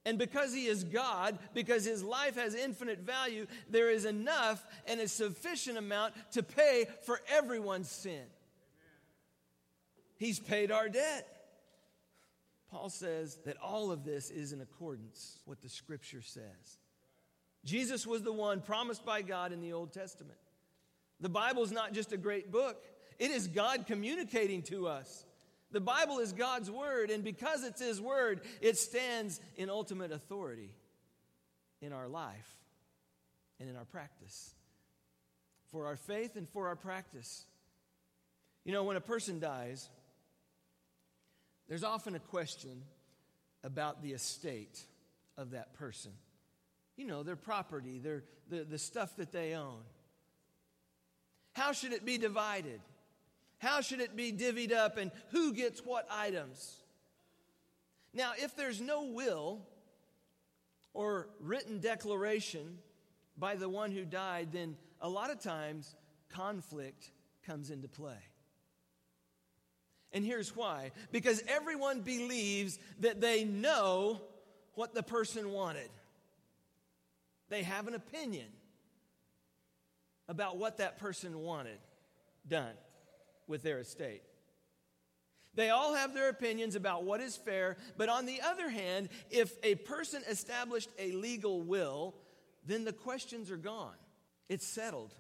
And 0.06 0.18
because 0.18 0.54
he 0.54 0.66
is 0.66 0.84
God, 0.84 1.38
because 1.54 1.86
his 1.86 2.04
life 2.04 2.36
has 2.36 2.56
infinite 2.56 3.00
value, 3.00 3.46
there 3.70 3.90
is 3.90 4.06
enough 4.06 4.66
and 4.88 5.00
a 5.00 5.08
sufficient 5.08 5.78
amount 5.78 6.14
to 6.32 6.44
pay 6.44 6.88
for 7.06 7.20
everyone's 7.30 7.90
sin. 7.90 8.24
He's 10.18 10.40
paid 10.40 10.72
our 10.72 10.90
debt. 10.90 11.28
Paul 12.72 12.90
says 12.90 13.38
that 13.46 13.58
all 13.58 13.92
of 13.92 14.04
this 14.04 14.30
is 14.30 14.54
in 14.54 14.62
accordance 14.62 15.40
with 15.46 15.62
the 15.62 15.70
scripture 15.70 16.22
says. 16.22 16.78
Jesus 17.66 18.06
was 18.06 18.22
the 18.22 18.32
one 18.32 18.62
promised 18.62 19.06
by 19.06 19.22
God 19.22 19.52
in 19.52 19.62
the 19.62 19.74
Old 19.74 19.92
Testament. 19.92 20.38
The 21.20 21.30
Bible 21.30 21.64
is 21.64 21.72
not 21.72 21.94
just 21.94 22.14
a 22.14 22.18
great 22.18 22.52
book, 22.52 22.84
it 23.18 23.32
is 23.32 23.48
God 23.48 23.86
communicating 23.88 24.62
to 24.64 24.88
us. 24.88 25.26
The 25.72 25.82
Bible 25.82 26.18
is 26.20 26.32
God's 26.32 26.72
word, 26.72 27.12
and 27.12 27.24
because 27.24 27.64
it's 27.64 27.82
His 27.82 28.02
word, 28.02 28.42
it 28.62 28.78
stands 28.78 29.40
in 29.56 29.70
ultimate 29.70 30.12
authority 30.12 30.72
in 31.82 31.94
our 31.94 32.08
life 32.08 32.56
and 33.60 33.70
in 33.70 33.76
our 33.76 33.86
practice. 33.86 34.56
For 35.72 35.86
our 35.86 35.98
faith 35.98 36.36
and 36.36 36.50
for 36.50 36.68
our 36.68 36.76
practice. 36.76 37.46
You 38.66 38.74
know, 38.74 38.84
when 38.84 38.98
a 38.98 39.02
person 39.02 39.40
dies, 39.40 39.90
there's 41.70 41.84
often 41.84 42.16
a 42.16 42.20
question 42.20 42.82
about 43.64 44.04
the 44.04 44.12
estate 44.12 44.84
of 45.38 45.52
that 45.52 45.74
person. 45.74 46.12
You 46.98 47.08
know, 47.08 47.24
their 47.24 47.38
property, 47.38 48.00
their, 48.00 48.24
the, 48.50 48.66
the 48.66 48.78
stuff 48.78 49.16
that 49.16 49.32
they 49.32 49.54
own. 49.54 49.80
How 51.54 51.72
should 51.72 51.94
it 51.94 52.06
be 52.06 52.18
divided? 52.18 52.82
How 53.60 53.82
should 53.82 54.02
it 54.02 54.16
be 54.16 54.34
divvied 54.34 54.74
up 54.74 54.98
and 54.98 55.12
who 55.32 55.54
gets 55.54 55.80
what 55.86 56.08
items? 56.12 56.82
Now, 58.14 58.32
if 58.38 58.56
there's 58.56 58.82
no 58.82 59.06
will, 59.06 59.62
or 60.94 61.30
written 61.40 61.80
declaration 61.80 62.78
by 63.38 63.56
the 63.56 63.70
one 63.70 63.92
who 63.92 64.06
died, 64.06 64.50
then 64.52 64.76
a 65.02 65.10
lot 65.10 65.30
of 65.30 65.40
times 65.40 65.96
conflict 66.30 67.12
comes 67.46 67.70
into 67.70 67.88
play. 67.88 68.18
And 70.12 70.26
here's 70.26 70.56
why 70.56 70.92
because 71.12 71.44
everyone 71.48 72.02
believes 72.02 72.80
that 73.00 73.22
they 73.22 73.44
know 73.44 74.22
what 74.76 74.94
the 74.94 75.04
person 75.04 75.52
wanted, 75.52 75.90
they 77.50 77.64
have 77.64 77.88
an 77.88 77.96
opinion 77.96 78.48
about 80.28 80.58
what 80.58 80.78
that 80.78 81.00
person 81.00 81.40
wanted 81.40 81.80
done 82.48 82.74
with 83.48 83.64
their 83.64 83.80
estate. 83.80 84.22
They 85.56 85.72
all 85.72 85.96
have 85.96 86.14
their 86.14 86.30
opinions 86.30 86.76
about 86.76 87.04
what 87.04 87.20
is 87.20 87.36
fair, 87.36 87.76
but 87.98 88.08
on 88.08 88.26
the 88.26 88.40
other 88.42 88.70
hand, 88.70 89.10
if 89.32 89.52
a 89.64 89.76
person 89.76 90.22
established 90.30 90.90
a 91.00 91.12
legal 91.12 91.62
will, 91.62 92.16
then 92.66 92.86
the 92.86 92.94
questions 92.94 93.50
are 93.50 93.58
gone. 93.58 93.96
It's 94.48 94.66
settled. 94.66 95.14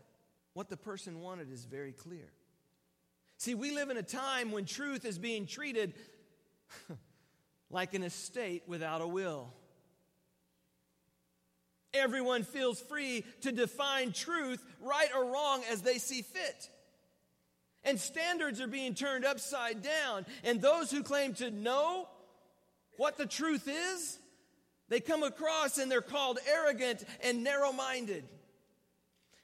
What 0.53 0.69
the 0.69 0.77
person 0.77 1.19
wanted 1.19 1.51
is 1.51 1.65
very 1.65 1.91
clear. 1.91 2.31
See, 3.39 3.55
we 3.55 3.71
live 3.71 3.89
in 3.89 3.95
a 3.95 4.03
time 4.03 4.51
when 4.51 4.65
truth 4.65 5.05
is 5.05 5.17
being 5.17 5.47
treated 5.47 5.93
like 7.71 7.93
an 7.93 8.03
estate 8.03 8.63
without 8.67 8.99
a 8.99 9.07
will. 9.07 9.53
Everyone 11.93 12.43
feels 12.43 12.81
free 12.81 13.23
to 13.39 13.53
define 13.53 14.11
truth, 14.11 14.61
right 14.81 15.07
or 15.15 15.31
wrong, 15.31 15.63
as 15.71 15.81
they 15.81 15.99
see 15.99 16.21
fit. 16.21 16.69
And 17.85 17.97
standards 17.97 18.59
are 18.59 18.67
being 18.67 18.93
turned 18.93 19.23
upside 19.23 19.81
down. 19.81 20.25
And 20.43 20.61
those 20.61 20.91
who 20.91 21.01
claim 21.01 21.33
to 21.35 21.49
know 21.49 22.09
what 22.97 23.17
the 23.17 23.25
truth 23.25 23.69
is, 23.69 24.19
they 24.89 24.99
come 24.99 25.23
across 25.23 25.77
and 25.77 25.89
they're 25.89 26.01
called 26.01 26.39
arrogant 26.45 27.05
and 27.23 27.41
narrow 27.41 27.71
minded. 27.71 28.25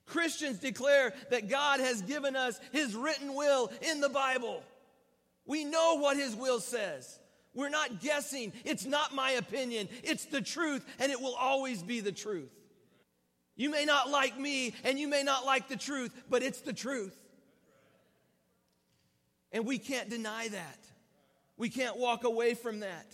Christians 0.05 0.59
declare 0.59 1.13
that 1.31 1.49
God 1.49 1.79
has 1.79 2.01
given 2.01 2.35
us 2.35 2.59
His 2.71 2.95
written 2.95 3.33
will 3.33 3.71
in 3.81 4.01
the 4.01 4.09
Bible. 4.09 4.61
We 5.45 5.63
know 5.63 5.97
what 5.99 6.17
His 6.17 6.35
will 6.35 6.59
says. 6.59 7.19
We're 7.53 7.69
not 7.69 8.01
guessing. 8.01 8.51
It's 8.65 8.85
not 8.85 9.15
my 9.15 9.31
opinion. 9.31 9.87
It's 10.03 10.25
the 10.25 10.41
truth, 10.41 10.85
and 10.99 11.11
it 11.11 11.21
will 11.21 11.35
always 11.35 11.81
be 11.81 12.01
the 12.01 12.11
truth. 12.11 12.51
You 13.55 13.69
may 13.69 13.85
not 13.85 14.09
like 14.09 14.37
me, 14.37 14.73
and 14.83 14.99
you 14.99 15.07
may 15.07 15.23
not 15.23 15.45
like 15.45 15.69
the 15.69 15.77
truth, 15.77 16.13
but 16.29 16.43
it's 16.43 16.61
the 16.61 16.73
truth. 16.73 17.15
And 19.53 19.65
we 19.65 19.77
can't 19.77 20.09
deny 20.09 20.49
that. 20.49 20.79
We 21.55 21.69
can't 21.69 21.97
walk 21.97 22.25
away 22.25 22.53
from 22.53 22.81
that. 22.81 23.05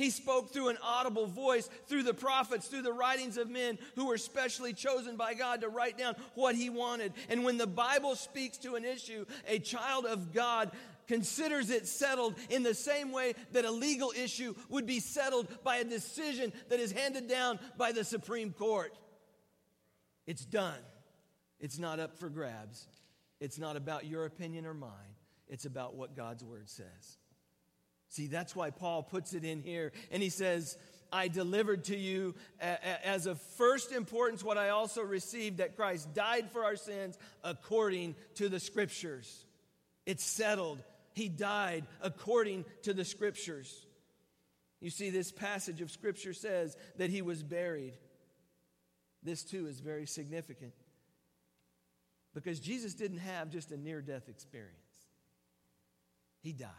He 0.00 0.08
spoke 0.08 0.50
through 0.50 0.70
an 0.70 0.78
audible 0.82 1.26
voice, 1.26 1.68
through 1.86 2.04
the 2.04 2.14
prophets, 2.14 2.66
through 2.66 2.80
the 2.80 2.92
writings 2.92 3.36
of 3.36 3.50
men 3.50 3.78
who 3.96 4.06
were 4.06 4.16
specially 4.16 4.72
chosen 4.72 5.18
by 5.18 5.34
God 5.34 5.60
to 5.60 5.68
write 5.68 5.98
down 5.98 6.16
what 6.34 6.54
he 6.54 6.70
wanted. 6.70 7.12
And 7.28 7.44
when 7.44 7.58
the 7.58 7.66
Bible 7.66 8.16
speaks 8.16 8.56
to 8.58 8.76
an 8.76 8.86
issue, 8.86 9.26
a 9.46 9.58
child 9.58 10.06
of 10.06 10.32
God 10.32 10.70
considers 11.06 11.68
it 11.68 11.86
settled 11.86 12.34
in 12.48 12.62
the 12.62 12.72
same 12.72 13.12
way 13.12 13.34
that 13.52 13.66
a 13.66 13.70
legal 13.70 14.10
issue 14.16 14.54
would 14.70 14.86
be 14.86 15.00
settled 15.00 15.48
by 15.62 15.76
a 15.76 15.84
decision 15.84 16.50
that 16.70 16.80
is 16.80 16.92
handed 16.92 17.28
down 17.28 17.58
by 17.76 17.92
the 17.92 18.02
Supreme 18.02 18.54
Court. 18.54 18.96
It's 20.26 20.46
done. 20.46 20.80
It's 21.58 21.78
not 21.78 22.00
up 22.00 22.16
for 22.16 22.30
grabs. 22.30 22.88
It's 23.38 23.58
not 23.58 23.76
about 23.76 24.06
your 24.06 24.24
opinion 24.24 24.64
or 24.64 24.72
mine. 24.72 25.14
It's 25.46 25.66
about 25.66 25.94
what 25.94 26.16
God's 26.16 26.42
word 26.42 26.70
says. 26.70 27.18
See, 28.10 28.26
that's 28.26 28.54
why 28.54 28.70
Paul 28.70 29.02
puts 29.02 29.34
it 29.34 29.44
in 29.44 29.62
here. 29.62 29.92
And 30.10 30.22
he 30.22 30.30
says, 30.30 30.76
I 31.12 31.28
delivered 31.28 31.84
to 31.84 31.96
you 31.96 32.34
as 32.60 33.26
of 33.26 33.40
first 33.56 33.92
importance 33.92 34.44
what 34.44 34.58
I 34.58 34.70
also 34.70 35.02
received 35.02 35.58
that 35.58 35.76
Christ 35.76 36.12
died 36.12 36.50
for 36.50 36.64
our 36.64 36.76
sins 36.76 37.16
according 37.42 38.16
to 38.34 38.48
the 38.48 38.60
scriptures. 38.60 39.44
It's 40.06 40.24
settled. 40.24 40.82
He 41.14 41.28
died 41.28 41.86
according 42.02 42.64
to 42.82 42.92
the 42.92 43.04
scriptures. 43.04 43.86
You 44.80 44.90
see, 44.90 45.10
this 45.10 45.30
passage 45.30 45.80
of 45.80 45.90
scripture 45.90 46.32
says 46.32 46.76
that 46.96 47.10
he 47.10 47.22
was 47.22 47.42
buried. 47.42 47.94
This 49.22 49.44
too 49.44 49.66
is 49.66 49.78
very 49.80 50.06
significant 50.06 50.72
because 52.34 52.58
Jesus 52.58 52.94
didn't 52.94 53.18
have 53.18 53.50
just 53.50 53.70
a 53.70 53.76
near 53.76 54.00
death 54.00 54.28
experience. 54.28 54.74
He 56.40 56.52
died. 56.52 56.70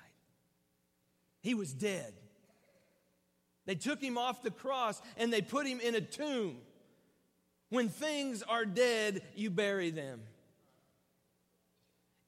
He 1.41 1.53
was 1.53 1.73
dead. 1.73 2.13
They 3.65 3.75
took 3.75 4.01
him 4.01 4.17
off 4.17 4.41
the 4.41 4.51
cross 4.51 5.01
and 5.17 5.31
they 5.31 5.41
put 5.41 5.67
him 5.67 5.79
in 5.79 5.95
a 5.95 6.01
tomb. 6.01 6.57
When 7.69 7.89
things 7.89 8.43
are 8.43 8.65
dead, 8.65 9.21
you 9.35 9.49
bury 9.49 9.91
them. 9.91 10.21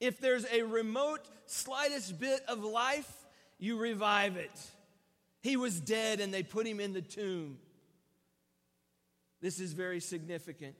If 0.00 0.20
there's 0.20 0.46
a 0.52 0.62
remote, 0.62 1.20
slightest 1.46 2.18
bit 2.18 2.40
of 2.48 2.64
life, 2.64 3.10
you 3.58 3.78
revive 3.78 4.36
it. 4.36 4.60
He 5.42 5.56
was 5.56 5.80
dead 5.80 6.20
and 6.20 6.32
they 6.32 6.42
put 6.42 6.66
him 6.66 6.80
in 6.80 6.92
the 6.92 7.02
tomb. 7.02 7.58
This 9.40 9.60
is 9.60 9.74
very 9.74 10.00
significant 10.00 10.74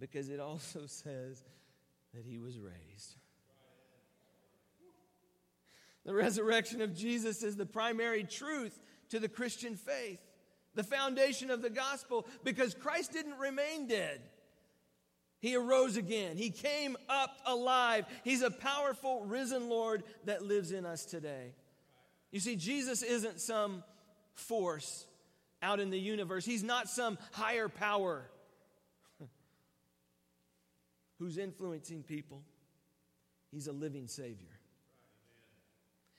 because 0.00 0.28
it 0.28 0.40
also 0.40 0.80
says 0.86 1.42
that 2.14 2.24
he 2.26 2.38
was 2.38 2.58
raised. 2.58 3.16
The 6.04 6.14
resurrection 6.14 6.82
of 6.82 6.94
Jesus 6.94 7.42
is 7.42 7.56
the 7.56 7.66
primary 7.66 8.24
truth 8.24 8.78
to 9.10 9.18
the 9.18 9.28
Christian 9.28 9.76
faith, 9.76 10.20
the 10.74 10.84
foundation 10.84 11.50
of 11.50 11.62
the 11.62 11.70
gospel, 11.70 12.26
because 12.42 12.74
Christ 12.74 13.12
didn't 13.12 13.38
remain 13.38 13.86
dead. 13.86 14.20
He 15.40 15.56
arose 15.56 15.96
again. 15.96 16.36
He 16.36 16.50
came 16.50 16.96
up 17.08 17.36
alive. 17.44 18.06
He's 18.22 18.42
a 18.42 18.50
powerful 18.50 19.24
risen 19.26 19.68
Lord 19.68 20.02
that 20.24 20.42
lives 20.42 20.72
in 20.72 20.86
us 20.86 21.04
today. 21.04 21.52
You 22.32 22.40
see, 22.40 22.56
Jesus 22.56 23.02
isn't 23.02 23.40
some 23.40 23.84
force 24.32 25.06
out 25.62 25.80
in 25.80 25.90
the 25.90 25.98
universe, 25.98 26.44
He's 26.44 26.62
not 26.62 26.88
some 26.88 27.18
higher 27.32 27.68
power 27.68 28.28
who's 31.18 31.38
influencing 31.38 32.02
people. 32.02 32.42
He's 33.50 33.66
a 33.66 33.72
living 33.72 34.08
Savior. 34.08 34.53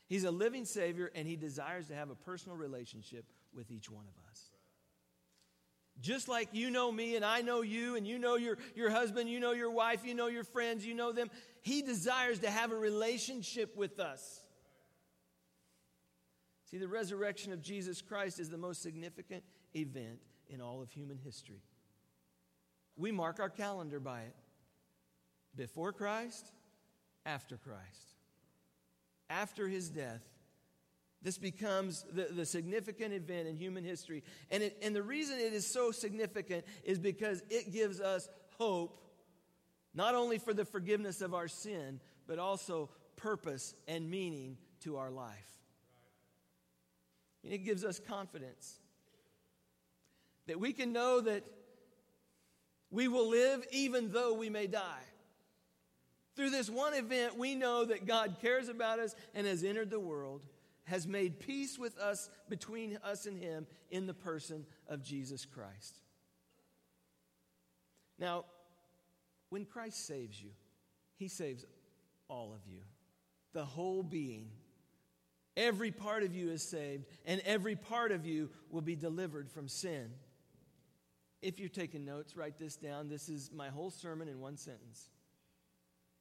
He's 0.07 0.23
a 0.23 0.31
living 0.31 0.65
Savior, 0.65 1.11
and 1.15 1.27
He 1.27 1.35
desires 1.35 1.87
to 1.87 1.95
have 1.95 2.09
a 2.09 2.15
personal 2.15 2.57
relationship 2.57 3.25
with 3.53 3.71
each 3.71 3.89
one 3.89 4.05
of 4.05 4.29
us. 4.29 4.51
Just 6.01 6.27
like 6.27 6.49
you 6.51 6.69
know 6.69 6.91
me 6.91 7.15
and 7.15 7.23
I 7.23 7.41
know 7.41 7.61
you, 7.61 7.95
and 7.95 8.05
you 8.05 8.19
know 8.19 8.35
your, 8.35 8.57
your 8.75 8.89
husband, 8.89 9.29
you 9.29 9.39
know 9.39 9.53
your 9.53 9.71
wife, 9.71 10.01
you 10.05 10.13
know 10.13 10.27
your 10.27 10.43
friends, 10.43 10.85
you 10.85 10.93
know 10.93 11.11
them, 11.11 11.31
He 11.61 11.81
desires 11.81 12.39
to 12.39 12.51
have 12.51 12.71
a 12.71 12.75
relationship 12.75 13.75
with 13.75 13.99
us. 13.99 14.41
See, 16.69 16.77
the 16.77 16.87
resurrection 16.87 17.53
of 17.53 17.61
Jesus 17.61 18.01
Christ 18.01 18.39
is 18.39 18.49
the 18.49 18.57
most 18.57 18.81
significant 18.81 19.43
event 19.75 20.19
in 20.49 20.61
all 20.61 20.81
of 20.81 20.91
human 20.91 21.17
history. 21.17 21.61
We 22.97 23.11
mark 23.11 23.39
our 23.39 23.49
calendar 23.49 23.99
by 23.99 24.21
it 24.21 24.35
before 25.55 25.93
Christ, 25.93 26.51
after 27.25 27.57
Christ 27.57 28.14
after 29.29 29.67
his 29.67 29.89
death, 29.89 30.21
this 31.21 31.37
becomes 31.37 32.05
the, 32.11 32.27
the 32.31 32.45
significant 32.45 33.13
event 33.13 33.47
in 33.47 33.57
human 33.57 33.83
history. 33.83 34.23
And, 34.51 34.61
it, 34.61 34.77
and 34.83 34.95
the 34.95 35.01
reason 35.01 35.39
it 35.39 35.53
is 35.53 35.65
so 35.65 35.91
significant 35.91 36.65
is 36.83 36.99
because 36.99 37.41
it 37.49 37.73
gives 37.73 37.99
us 37.99 38.29
hope, 38.59 39.01
not 39.93 40.13
only 40.13 40.37
for 40.37 40.53
the 40.53 40.65
forgiveness 40.65 41.21
of 41.21 41.33
our 41.33 41.47
sin, 41.47 41.99
but 42.27 42.37
also 42.37 42.89
purpose 43.15 43.73
and 43.87 44.09
meaning 44.09 44.57
to 44.81 44.97
our 44.97 45.09
life. 45.09 45.49
And 47.43 47.53
it 47.53 47.59
gives 47.59 47.83
us 47.83 47.99
confidence 47.99 48.75
that 50.47 50.59
we 50.59 50.73
can 50.73 50.93
know 50.93 51.21
that 51.21 51.43
we 52.91 53.07
will 53.07 53.29
live 53.29 53.65
even 53.71 54.11
though 54.11 54.33
we 54.33 54.49
may 54.49 54.67
die. 54.67 55.03
Through 56.35 56.49
this 56.49 56.69
one 56.69 56.93
event, 56.93 57.37
we 57.37 57.55
know 57.55 57.85
that 57.85 58.05
God 58.05 58.37
cares 58.41 58.67
about 58.67 58.99
us 58.99 59.15
and 59.33 59.47
has 59.47 59.63
entered 59.63 59.89
the 59.89 59.99
world, 59.99 60.45
has 60.83 61.07
made 61.07 61.39
peace 61.39 61.79
with 61.79 61.97
us 61.97 62.29
between 62.49 62.99
us 63.03 63.25
and 63.25 63.37
Him 63.37 63.67
in 63.89 64.05
the 64.05 64.13
person 64.13 64.65
of 64.87 65.01
Jesus 65.01 65.45
Christ. 65.45 65.99
Now, 68.19 68.45
when 69.49 69.65
Christ 69.65 70.05
saves 70.05 70.41
you, 70.41 70.49
He 71.15 71.29
saves 71.29 71.65
all 72.27 72.53
of 72.53 72.69
you, 72.69 72.81
the 73.53 73.65
whole 73.65 74.03
being. 74.03 74.49
Every 75.55 75.91
part 75.91 76.23
of 76.23 76.35
you 76.35 76.49
is 76.51 76.61
saved, 76.61 77.05
and 77.25 77.41
every 77.45 77.77
part 77.77 78.11
of 78.11 78.25
you 78.25 78.49
will 78.69 78.81
be 78.81 78.97
delivered 78.97 79.49
from 79.49 79.69
sin. 79.69 80.11
If 81.41 81.59
you're 81.59 81.69
taking 81.69 82.03
notes, 82.03 82.35
write 82.35 82.57
this 82.57 82.75
down. 82.75 83.07
This 83.07 83.29
is 83.29 83.51
my 83.53 83.69
whole 83.69 83.91
sermon 83.91 84.27
in 84.27 84.41
one 84.41 84.57
sentence. 84.57 85.09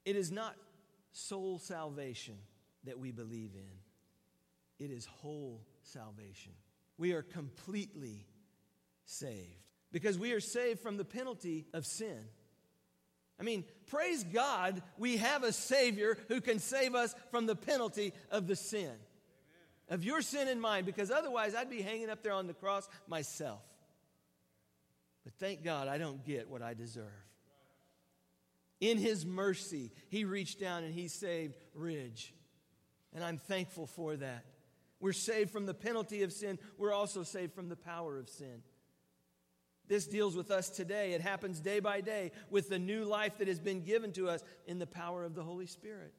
It 0.05 0.17
is 0.17 0.31
not 0.31 0.57
soul 1.13 1.59
salvation 1.59 2.37
that 2.85 2.99
we 2.99 3.13
believe 3.13 3.53
in, 3.55 4.85
it 4.85 4.91
is 4.91 5.07
whole 5.07 5.63
salvation. 5.83 6.53
We 6.97 7.13
are 7.13 7.23
completely 7.23 8.27
saved. 9.05 9.61
Because 9.91 10.19
we 10.19 10.33
are 10.33 10.41
saved 10.41 10.81
from 10.81 10.97
the 10.97 11.05
penalty 11.05 11.67
of 11.73 11.87
sin. 11.87 12.19
I 13.39 13.43
mean, 13.43 13.65
praise 13.87 14.25
God, 14.25 14.83
we 14.99 15.19
have 15.19 15.45
a 15.45 15.53
Savior 15.53 16.19
who 16.29 16.41
can 16.41 16.59
save 16.59 16.95
us 16.95 17.15
from 17.31 17.47
the 17.47 17.57
penalty 17.57 18.13
of 18.31 18.47
the 18.47 18.57
sin, 18.57 18.81
Amen. 18.81 18.99
of 19.91 20.05
your 20.05 20.23
sin 20.23 20.49
and 20.49 20.61
mine, 20.61 20.85
because 20.85 21.11
otherwise 21.11 21.55
I'd 21.55 21.71
be 21.71 21.83
hanging 21.83 22.11
up 22.11 22.23
there 22.23 22.33
on 22.33 22.47
the 22.47 22.55
cross 22.55 22.89
myself. 23.09 23.61
But 25.25 25.35
thank 25.35 25.65
God 25.65 25.89
I 25.89 25.99
don't 25.99 26.25
get 26.25 26.49
what 26.49 26.63
I 26.63 26.75
deserve. 26.75 27.05
In 28.81 28.99
His 28.99 29.25
mercy, 29.25 29.93
He 30.09 30.25
reached 30.25 30.61
down 30.61 30.85
and 30.85 30.95
He 30.95 31.09
saved 31.09 31.57
Ridge. 31.75 32.35
And 33.15 33.23
I'm 33.23 33.39
thankful 33.39 33.87
for 33.87 34.17
that. 34.17 34.45
We're 35.01 35.13
saved 35.13 35.51
from 35.51 35.67
the 35.67 35.75
penalty 35.75 36.23
of 36.23 36.33
sin, 36.33 36.59
we're 36.79 36.93
also 36.93 37.23
saved 37.23 37.55
from 37.55 37.69
the 37.69 37.77
power 37.77 38.19
of 38.19 38.29
sin. 38.29 38.63
This 39.87 40.07
deals 40.07 40.35
with 40.35 40.51
us 40.51 40.71
today. 40.71 41.13
It 41.13 41.21
happens 41.21 41.61
day 41.61 41.79
by 41.79 42.01
day 42.01 42.33
with 42.49 42.71
the 42.71 42.79
new 42.79 43.05
life 43.05 43.39
that 43.39 43.49
has 43.49 43.61
been 43.61 43.83
given 43.83 44.13
to 44.13 44.29
us 44.29 44.43
in 44.67 44.79
the 44.79 44.87
power 44.87 45.25
of 45.25 45.35
the 45.35 45.43
Holy 45.43 45.67
Spirit. 45.67 46.15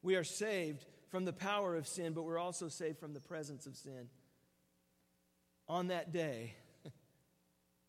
We 0.00 0.16
are 0.16 0.24
saved 0.24 0.86
from 1.10 1.26
the 1.26 1.32
power 1.32 1.76
of 1.76 1.86
sin, 1.86 2.14
but 2.14 2.22
we're 2.22 2.38
also 2.38 2.68
saved 2.68 2.98
from 2.98 3.12
the 3.12 3.20
presence 3.20 3.66
of 3.66 3.76
sin. 3.76 4.08
On 5.68 5.88
that 5.88 6.12
day, 6.12 6.54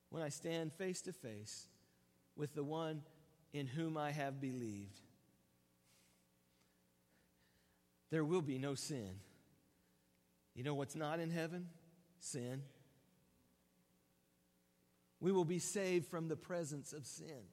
when 0.09 0.21
I 0.21 0.29
stand 0.29 0.73
face 0.73 1.01
to 1.03 1.13
face 1.13 1.67
with 2.35 2.53
the 2.53 2.63
one 2.63 3.01
in 3.53 3.67
whom 3.67 3.97
I 3.97 4.11
have 4.11 4.41
believed, 4.41 4.99
there 8.09 8.25
will 8.25 8.41
be 8.41 8.57
no 8.57 8.75
sin. 8.75 9.11
You 10.55 10.63
know 10.63 10.73
what's 10.73 10.95
not 10.95 11.19
in 11.19 11.31
heaven? 11.31 11.69
Sin 12.19 12.61
we 15.23 15.31
will 15.31 15.45
be 15.45 15.59
saved 15.59 16.05
from 16.07 16.27
the 16.27 16.35
presence 16.35 16.91
of 16.91 17.05
sin. 17.05 17.47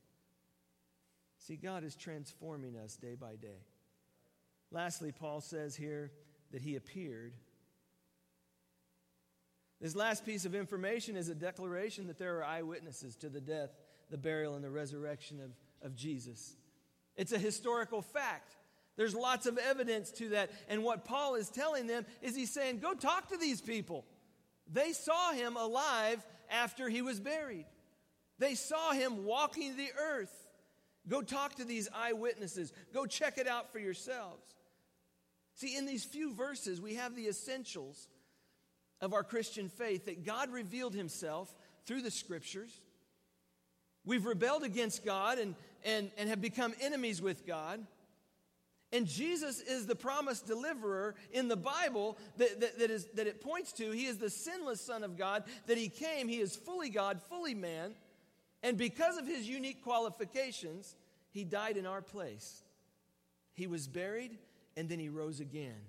See, 1.38 1.54
God 1.54 1.84
is 1.84 1.94
transforming 1.94 2.76
us 2.76 2.96
day 2.96 3.14
by 3.14 3.36
day. 3.36 3.62
Lastly, 4.72 5.12
Paul 5.12 5.40
says 5.40 5.76
here 5.76 6.10
that 6.50 6.62
he 6.62 6.74
appeared. 6.74 7.32
This 9.80 9.94
last 9.94 10.26
piece 10.26 10.44
of 10.44 10.56
information 10.56 11.16
is 11.16 11.28
a 11.28 11.34
declaration 11.34 12.08
that 12.08 12.18
there 12.18 12.38
are 12.38 12.44
eyewitnesses 12.44 13.14
to 13.18 13.28
the 13.28 13.40
death, 13.40 13.70
the 14.10 14.18
burial, 14.18 14.56
and 14.56 14.64
the 14.64 14.70
resurrection 14.70 15.40
of, 15.40 15.52
of 15.82 15.94
Jesus. 15.94 16.54
It's 17.16 17.32
a 17.32 17.38
historical 17.38 18.02
fact. 18.02 18.56
There's 18.96 19.14
lots 19.14 19.46
of 19.46 19.58
evidence 19.58 20.10
to 20.12 20.30
that. 20.30 20.50
And 20.68 20.82
what 20.82 21.04
Paul 21.04 21.34
is 21.36 21.48
telling 21.48 21.86
them 21.86 22.04
is 22.22 22.36
he's 22.36 22.52
saying, 22.52 22.80
go 22.80 22.94
talk 22.94 23.28
to 23.28 23.36
these 23.36 23.60
people. 23.60 24.04
They 24.72 24.92
saw 24.92 25.32
him 25.32 25.56
alive 25.56 26.24
after 26.50 26.88
he 26.88 27.02
was 27.02 27.18
buried. 27.18 27.66
They 28.38 28.54
saw 28.54 28.92
him 28.92 29.24
walking 29.24 29.76
the 29.76 29.90
earth. 29.98 30.34
Go 31.08 31.22
talk 31.22 31.56
to 31.56 31.64
these 31.64 31.88
eyewitnesses. 31.94 32.72
Go 32.92 33.06
check 33.06 33.38
it 33.38 33.48
out 33.48 33.72
for 33.72 33.78
yourselves. 33.78 34.44
See, 35.54 35.76
in 35.76 35.86
these 35.86 36.04
few 36.04 36.34
verses, 36.34 36.80
we 36.80 36.94
have 36.94 37.16
the 37.16 37.26
essentials 37.26 38.08
of 39.00 39.12
our 39.12 39.24
Christian 39.24 39.68
faith 39.68 40.06
that 40.06 40.24
God 40.24 40.50
revealed 40.50 40.94
himself 40.94 41.54
through 41.86 42.02
the 42.02 42.10
scriptures. 42.10 42.80
We've 44.04 44.24
rebelled 44.24 44.64
against 44.64 45.04
God 45.04 45.38
and, 45.38 45.54
and, 45.84 46.10
and 46.16 46.28
have 46.28 46.40
become 46.40 46.74
enemies 46.80 47.20
with 47.20 47.46
God. 47.46 47.84
And 48.92 49.06
Jesus 49.06 49.60
is 49.60 49.86
the 49.86 49.94
promised 49.94 50.46
deliverer 50.46 51.14
in 51.32 51.46
the 51.46 51.56
Bible 51.56 52.18
that, 52.38 52.60
that, 52.60 52.78
that, 52.80 52.90
is, 52.90 53.06
that 53.14 53.28
it 53.28 53.40
points 53.40 53.72
to. 53.74 53.92
He 53.92 54.06
is 54.06 54.18
the 54.18 54.30
sinless 54.30 54.80
Son 54.80 55.04
of 55.04 55.16
God, 55.16 55.44
that 55.66 55.78
He 55.78 55.88
came. 55.88 56.26
He 56.26 56.40
is 56.40 56.56
fully 56.56 56.90
God, 56.90 57.20
fully 57.28 57.54
man. 57.54 57.94
And 58.62 58.76
because 58.76 59.16
of 59.16 59.26
His 59.26 59.48
unique 59.48 59.84
qualifications, 59.84 60.96
He 61.30 61.44
died 61.44 61.76
in 61.76 61.86
our 61.86 62.02
place. 62.02 62.64
He 63.52 63.68
was 63.68 63.86
buried, 63.86 64.38
and 64.76 64.88
then 64.88 64.98
He 64.98 65.08
rose 65.08 65.38
again. 65.38 65.82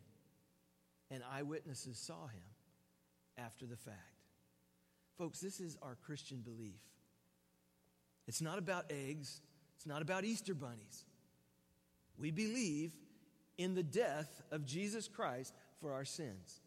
And 1.10 1.24
eyewitnesses 1.34 1.98
saw 1.98 2.28
Him 2.28 2.44
after 3.38 3.66
the 3.66 3.78
fact. 3.78 3.98
Folks, 5.18 5.40
this 5.40 5.60
is 5.60 5.76
our 5.82 5.98
Christian 6.06 6.42
belief. 6.42 6.80
It's 8.28 8.42
not 8.42 8.58
about 8.58 8.86
eggs, 8.90 9.42
it's 9.76 9.86
not 9.86 10.02
about 10.02 10.24
Easter 10.24 10.54
bunnies. 10.54 11.06
We 12.18 12.32
believe 12.32 12.94
in 13.58 13.76
the 13.76 13.84
death 13.84 14.42
of 14.52 14.66
Jesus 14.66 15.08
Christ 15.08 15.54
for 15.80 15.94
our 15.94 16.06
sins. 16.06 16.62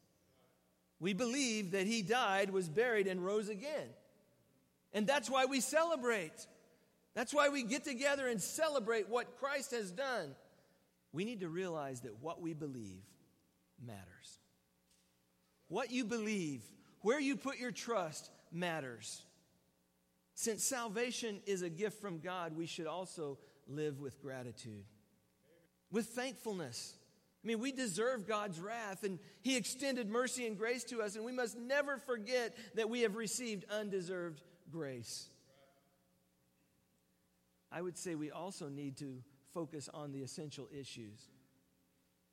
We 1.00 1.12
believe 1.12 1.72
that 1.72 1.86
he 1.86 2.02
died, 2.02 2.50
was 2.50 2.68
buried, 2.68 3.06
and 3.06 3.24
rose 3.24 3.48
again. 3.48 3.88
And 4.92 5.06
that's 5.06 5.28
why 5.28 5.44
we 5.44 5.60
celebrate. 5.60 6.46
That's 7.14 7.34
why 7.34 7.48
we 7.48 7.62
get 7.62 7.84
together 7.84 8.28
and 8.28 8.40
celebrate 8.40 9.08
what 9.08 9.38
Christ 9.38 9.72
has 9.72 9.90
done. 9.90 10.34
We 11.12 11.24
need 11.24 11.40
to 11.40 11.48
realize 11.48 12.00
that 12.00 12.20
what 12.20 12.40
we 12.40 12.54
believe 12.54 13.02
matters. 13.84 14.38
What 15.68 15.90
you 15.90 16.04
believe, 16.04 16.62
where 17.02 17.20
you 17.20 17.36
put 17.36 17.58
your 17.58 17.72
trust, 17.72 18.30
matters. 18.52 19.22
Since 20.34 20.64
salvation 20.64 21.40
is 21.46 21.62
a 21.62 21.70
gift 21.70 22.00
from 22.00 22.18
God, 22.18 22.56
we 22.56 22.66
should 22.66 22.86
also 22.86 23.38
live 23.68 24.00
with 24.00 24.20
gratitude 24.20 24.84
with 25.94 26.06
thankfulness. 26.06 26.96
I 27.42 27.46
mean, 27.46 27.60
we 27.60 27.70
deserve 27.70 28.26
God's 28.26 28.60
wrath, 28.60 29.04
and 29.04 29.20
He 29.42 29.56
extended 29.56 30.10
mercy 30.10 30.46
and 30.46 30.58
grace 30.58 30.82
to 30.84 31.00
us, 31.00 31.14
and 31.14 31.24
we 31.24 31.32
must 31.32 31.56
never 31.56 31.98
forget 31.98 32.54
that 32.74 32.90
we 32.90 33.02
have 33.02 33.14
received 33.14 33.64
undeserved 33.70 34.42
grace. 34.70 35.28
I 37.70 37.80
would 37.80 37.96
say 37.96 38.16
we 38.16 38.32
also 38.32 38.68
need 38.68 38.96
to 38.98 39.22
focus 39.52 39.88
on 39.92 40.10
the 40.10 40.22
essential 40.22 40.68
issues. 40.72 41.28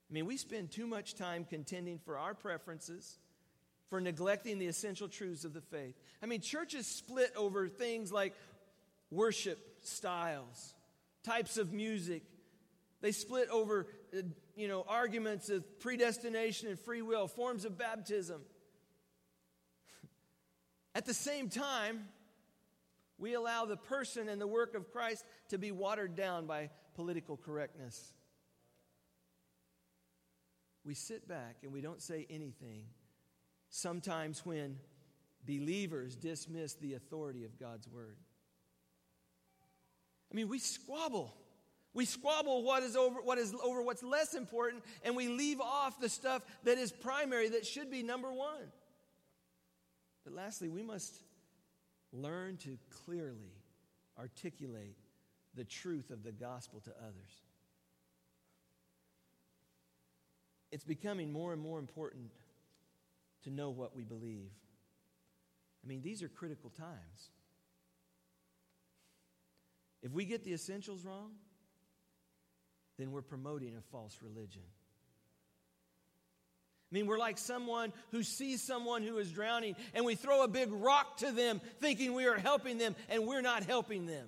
I 0.09 0.13
mean, 0.13 0.25
we 0.25 0.37
spend 0.37 0.71
too 0.71 0.87
much 0.87 1.13
time 1.13 1.45
contending 1.45 1.99
for 1.99 2.17
our 2.17 2.33
preferences, 2.33 3.19
for 3.91 3.99
neglecting 3.99 4.57
the 4.57 4.67
essential 4.67 5.09
truths 5.09 5.43
of 5.43 5.53
the 5.53 5.59
faith. 5.59 5.95
I 6.23 6.25
mean, 6.25 6.39
churches 6.39 6.87
split 6.87 7.33
over 7.35 7.67
things 7.67 8.09
like 8.09 8.33
worship 9.11 9.59
styles, 9.81 10.73
types 11.23 11.57
of 11.57 11.73
music, 11.73 12.23
they 13.01 13.11
split 13.11 13.49
over, 13.49 13.87
uh, 14.17 14.21
you 14.55 14.69
know, 14.69 14.85
arguments 14.87 15.49
of 15.49 15.79
predestination 15.81 16.69
and 16.69 16.79
free 16.79 17.01
will, 17.01 17.27
forms 17.27 17.65
of 17.65 17.77
baptism. 17.77 18.41
At 20.95 21.05
the 21.05 21.13
same 21.13 21.49
time, 21.49 22.07
we 23.17 23.33
allow 23.33 23.65
the 23.65 23.75
person 23.75 24.29
and 24.29 24.39
the 24.39 24.47
work 24.47 24.73
of 24.73 24.89
Christ 24.89 25.25
to 25.49 25.57
be 25.57 25.73
watered 25.73 26.15
down 26.15 26.45
by 26.45 26.69
political 26.95 27.35
correctness. 27.35 28.13
We 30.85 30.93
sit 30.93 31.27
back 31.27 31.57
and 31.63 31.73
we 31.73 31.81
don't 31.81 32.01
say 32.01 32.25
anything. 32.29 32.85
Sometimes 33.71 34.45
when 34.45 34.77
believers 35.47 36.15
dismiss 36.17 36.73
the 36.75 36.93
authority 36.93 37.45
of 37.45 37.57
God's 37.57 37.87
word. 37.87 38.17
I 40.31 40.35
mean, 40.35 40.49
we 40.49 40.59
squabble. 40.59 41.33
We 41.93 42.05
squabble 42.05 42.63
what 42.63 42.83
is 42.83 42.95
over 42.95 43.21
what 43.21 43.37
is 43.37 43.53
over 43.63 43.81
what's 43.81 44.03
less 44.03 44.33
important, 44.33 44.83
and 45.03 45.15
we 45.15 45.27
leave 45.27 45.59
off 45.59 45.99
the 45.99 46.09
stuff 46.09 46.41
that 46.63 46.77
is 46.77 46.91
primary, 46.91 47.49
that 47.49 47.65
should 47.65 47.89
be 47.89 48.03
number 48.03 48.31
one. 48.31 48.71
But 50.23 50.33
lastly, 50.33 50.69
we 50.69 50.83
must 50.83 51.13
learn 52.13 52.57
to 52.57 52.77
clearly 53.05 53.53
articulate 54.19 54.97
the 55.55 55.63
truth 55.63 56.11
of 56.11 56.23
the 56.23 56.31
gospel 56.31 56.81
to 56.81 56.91
others. 56.99 57.41
It's 60.71 60.85
becoming 60.85 61.31
more 61.33 61.51
and 61.51 61.61
more 61.61 61.79
important 61.79 62.31
to 63.43 63.49
know 63.49 63.69
what 63.69 63.95
we 63.95 64.03
believe. 64.03 64.51
I 65.83 65.87
mean, 65.87 66.01
these 66.01 66.21
are 66.23 66.29
critical 66.29 66.69
times. 66.69 67.29
If 70.03 70.11
we 70.11 70.25
get 70.25 70.43
the 70.43 70.53
essentials 70.53 71.05
wrong, 71.05 71.31
then 72.97 73.11
we're 73.11 73.21
promoting 73.21 73.75
a 73.75 73.81
false 73.91 74.17
religion. 74.21 74.63
I 76.91 76.93
mean, 76.93 77.07
we're 77.07 77.17
like 77.17 77.37
someone 77.37 77.93
who 78.11 78.21
sees 78.21 78.61
someone 78.61 79.01
who 79.03 79.17
is 79.17 79.31
drowning 79.31 79.75
and 79.93 80.05
we 80.05 80.15
throw 80.15 80.43
a 80.43 80.47
big 80.47 80.69
rock 80.71 81.17
to 81.17 81.31
them 81.31 81.61
thinking 81.79 82.13
we 82.13 82.25
are 82.25 82.37
helping 82.37 82.77
them 82.77 82.95
and 83.09 83.25
we're 83.25 83.41
not 83.41 83.63
helping 83.63 84.07
them. 84.07 84.27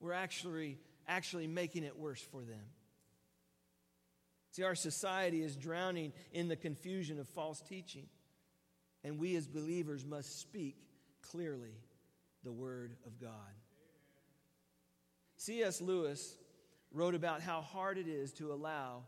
We're 0.00 0.12
actually, 0.12 0.78
actually 1.06 1.46
making 1.46 1.84
it 1.84 1.96
worse 1.96 2.20
for 2.20 2.42
them. 2.42 2.64
See, 4.56 4.62
our 4.62 4.74
society 4.74 5.42
is 5.42 5.54
drowning 5.54 6.14
in 6.32 6.48
the 6.48 6.56
confusion 6.56 7.20
of 7.20 7.28
false 7.28 7.60
teaching, 7.60 8.06
and 9.04 9.18
we 9.18 9.36
as 9.36 9.46
believers 9.46 10.02
must 10.02 10.40
speak 10.40 10.78
clearly 11.20 11.74
the 12.42 12.52
Word 12.52 12.96
of 13.04 13.20
God. 13.20 13.30
C.S. 15.36 15.82
Lewis 15.82 16.38
wrote 16.90 17.14
about 17.14 17.42
how 17.42 17.60
hard 17.60 17.98
it 17.98 18.08
is 18.08 18.32
to 18.32 18.50
allow 18.50 19.02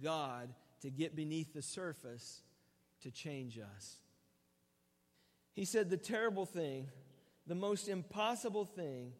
God 0.00 0.54
to 0.82 0.90
get 0.90 1.16
beneath 1.16 1.52
the 1.52 1.62
surface 1.62 2.40
to 3.00 3.10
change 3.10 3.58
us. 3.58 3.96
He 5.52 5.64
said, 5.64 5.90
The 5.90 5.96
terrible 5.96 6.46
thing, 6.46 6.86
the 7.48 7.56
most 7.56 7.88
impossible 7.88 8.66
thing, 8.66 9.14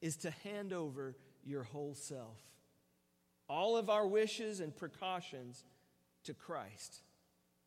is 0.00 0.14
to 0.18 0.30
hand 0.30 0.72
over 0.72 1.16
your 1.44 1.64
whole 1.64 1.96
self, 1.96 2.38
all 3.48 3.76
of 3.76 3.90
our 3.90 4.06
wishes 4.06 4.60
and 4.60 4.74
precautions 4.74 5.64
to 6.24 6.34
Christ, 6.34 7.02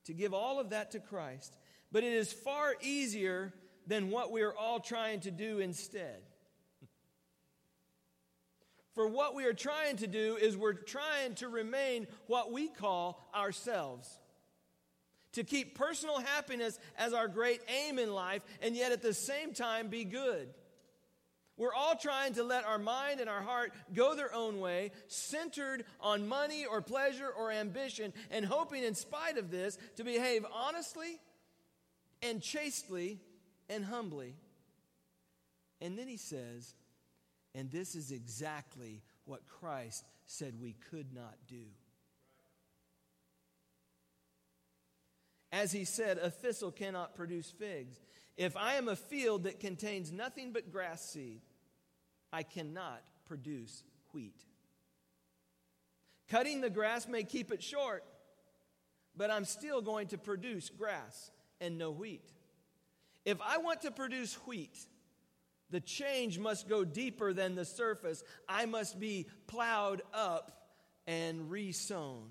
to 0.06 0.14
give 0.14 0.34
all 0.34 0.60
of 0.60 0.72
that 0.72 0.92
to 0.92 1.00
Christ. 1.00 1.56
But 1.92 2.04
it 2.04 2.14
is 2.14 2.34
far 2.34 2.76
easier 2.82 3.54
than 3.86 4.10
what 4.10 4.32
we're 4.32 4.54
all 4.54 4.80
trying 4.80 5.22
to 5.22 5.32
do 5.32 5.60
instead. 5.60 6.22
For 8.94 9.08
what 9.08 9.36
we 9.36 9.46
are 9.46 9.54
trying 9.54 9.98
to 9.98 10.08
do 10.08 10.36
is 10.36 10.58
we're 10.58 10.74
trying 10.74 11.36
to 11.36 11.48
remain 11.48 12.08
what 12.28 12.52
we 12.52 12.68
call 12.68 13.30
ourselves. 13.34 14.10
To 15.34 15.44
keep 15.44 15.78
personal 15.78 16.20
happiness 16.20 16.80
as 16.98 17.14
our 17.14 17.28
great 17.28 17.62
aim 17.70 18.00
in 18.00 18.12
life, 18.12 18.42
and 18.62 18.76
yet 18.76 18.92
at 18.92 19.04
the 19.04 19.14
same 19.14 19.54
time 19.54 19.88
be 19.88 20.04
good. 20.04 20.50
We're 21.58 21.74
all 21.74 21.96
trying 21.96 22.36
to 22.36 22.44
let 22.44 22.66
our 22.66 22.78
mind 22.78 23.20
and 23.20 23.30
our 23.30 23.42
heart 23.42 23.74
go 23.94 24.16
their 24.16 24.34
own 24.34 24.60
way, 24.60 24.92
centered 25.08 25.86
on 26.00 26.28
money 26.28 26.66
or 26.66 26.82
pleasure 26.82 27.30
or 27.30 27.52
ambition, 27.52 28.14
and 28.30 28.46
hoping, 28.46 28.84
in 28.84 28.94
spite 28.94 29.38
of 29.38 29.50
this, 29.50 29.78
to 29.96 30.04
behave 30.04 30.46
honestly 30.54 31.20
and 32.22 32.42
chastely 32.42 33.20
and 33.70 33.84
humbly. 33.84 34.36
And 35.82 35.98
then 35.98 36.08
he 36.08 36.18
says, 36.18 36.76
and 37.56 37.72
this 37.72 37.96
is 37.96 38.12
exactly 38.12 39.02
what 39.26 39.48
Christ 39.48 40.06
said 40.26 40.62
we 40.62 40.76
could 40.92 41.12
not 41.14 41.36
do. 41.48 41.66
As 45.52 45.72
he 45.72 45.86
said, 45.86 46.20
a 46.20 46.30
thistle 46.30 46.72
cannot 46.72 47.16
produce 47.16 47.50
figs. 47.50 48.00
If 48.36 48.56
I 48.56 48.76
am 48.76 48.88
a 48.88 48.96
field 48.96 49.44
that 49.44 49.60
contains 49.60 50.12
nothing 50.12 50.52
but 50.52 50.72
grass 50.72 51.10
seed, 51.10 51.42
I 52.32 52.44
cannot 52.44 53.02
produce 53.26 53.84
wheat. 54.14 54.44
Cutting 56.30 56.62
the 56.62 56.70
grass 56.70 57.08
may 57.08 57.24
keep 57.24 57.52
it 57.52 57.64
short, 57.64 58.04
but 59.16 59.32
I'm 59.32 59.46
still 59.46 59.82
going 59.82 60.08
to 60.08 60.18
produce 60.18 60.70
grass 60.70 61.32
and 61.62 61.78
no 61.78 61.92
wheat. 61.92 62.34
If 63.26 63.38
I 63.42 63.58
want 63.58 63.82
to 63.82 63.92
produce 63.92 64.36
wheat, 64.46 64.78
the 65.70 65.80
change 65.80 66.40
must 66.40 66.70
go 66.70 66.86
deeper 66.86 67.34
than 67.34 67.56
the 67.56 67.66
surface. 67.66 68.24
I 68.48 68.66
must 68.66 69.00
be 69.00 69.28
plowed 69.48 70.02
up 70.14 70.70
and 71.06 71.50
resown. 71.50 72.30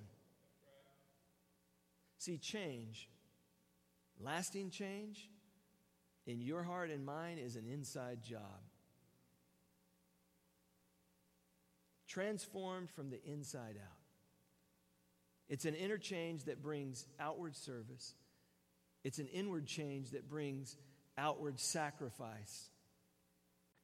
See, 2.19 2.39
change, 2.39 3.09
lasting 4.21 4.71
change 4.71 5.31
in 6.27 6.41
your 6.41 6.63
heart 6.63 6.91
and 6.91 7.05
mine 7.05 7.39
is 7.39 7.57
an 7.57 7.67
inside 7.67 8.23
job. 8.23 8.66
Transformed 12.17 12.89
from 12.89 13.11
the 13.11 13.23
inside 13.27 13.77
out. 13.77 13.99
It's 15.51 15.67
an 15.67 15.75
inner 15.75 15.99
change 15.99 16.45
that 16.45 16.63
brings 16.63 17.05
outward 17.21 17.55
service. 17.55 18.15
It's 19.05 19.19
an 19.19 19.27
inward 19.27 19.67
change 19.67 20.13
that 20.13 20.27
brings 20.27 20.79
outward 21.19 21.61
sacrifice. 21.61 22.71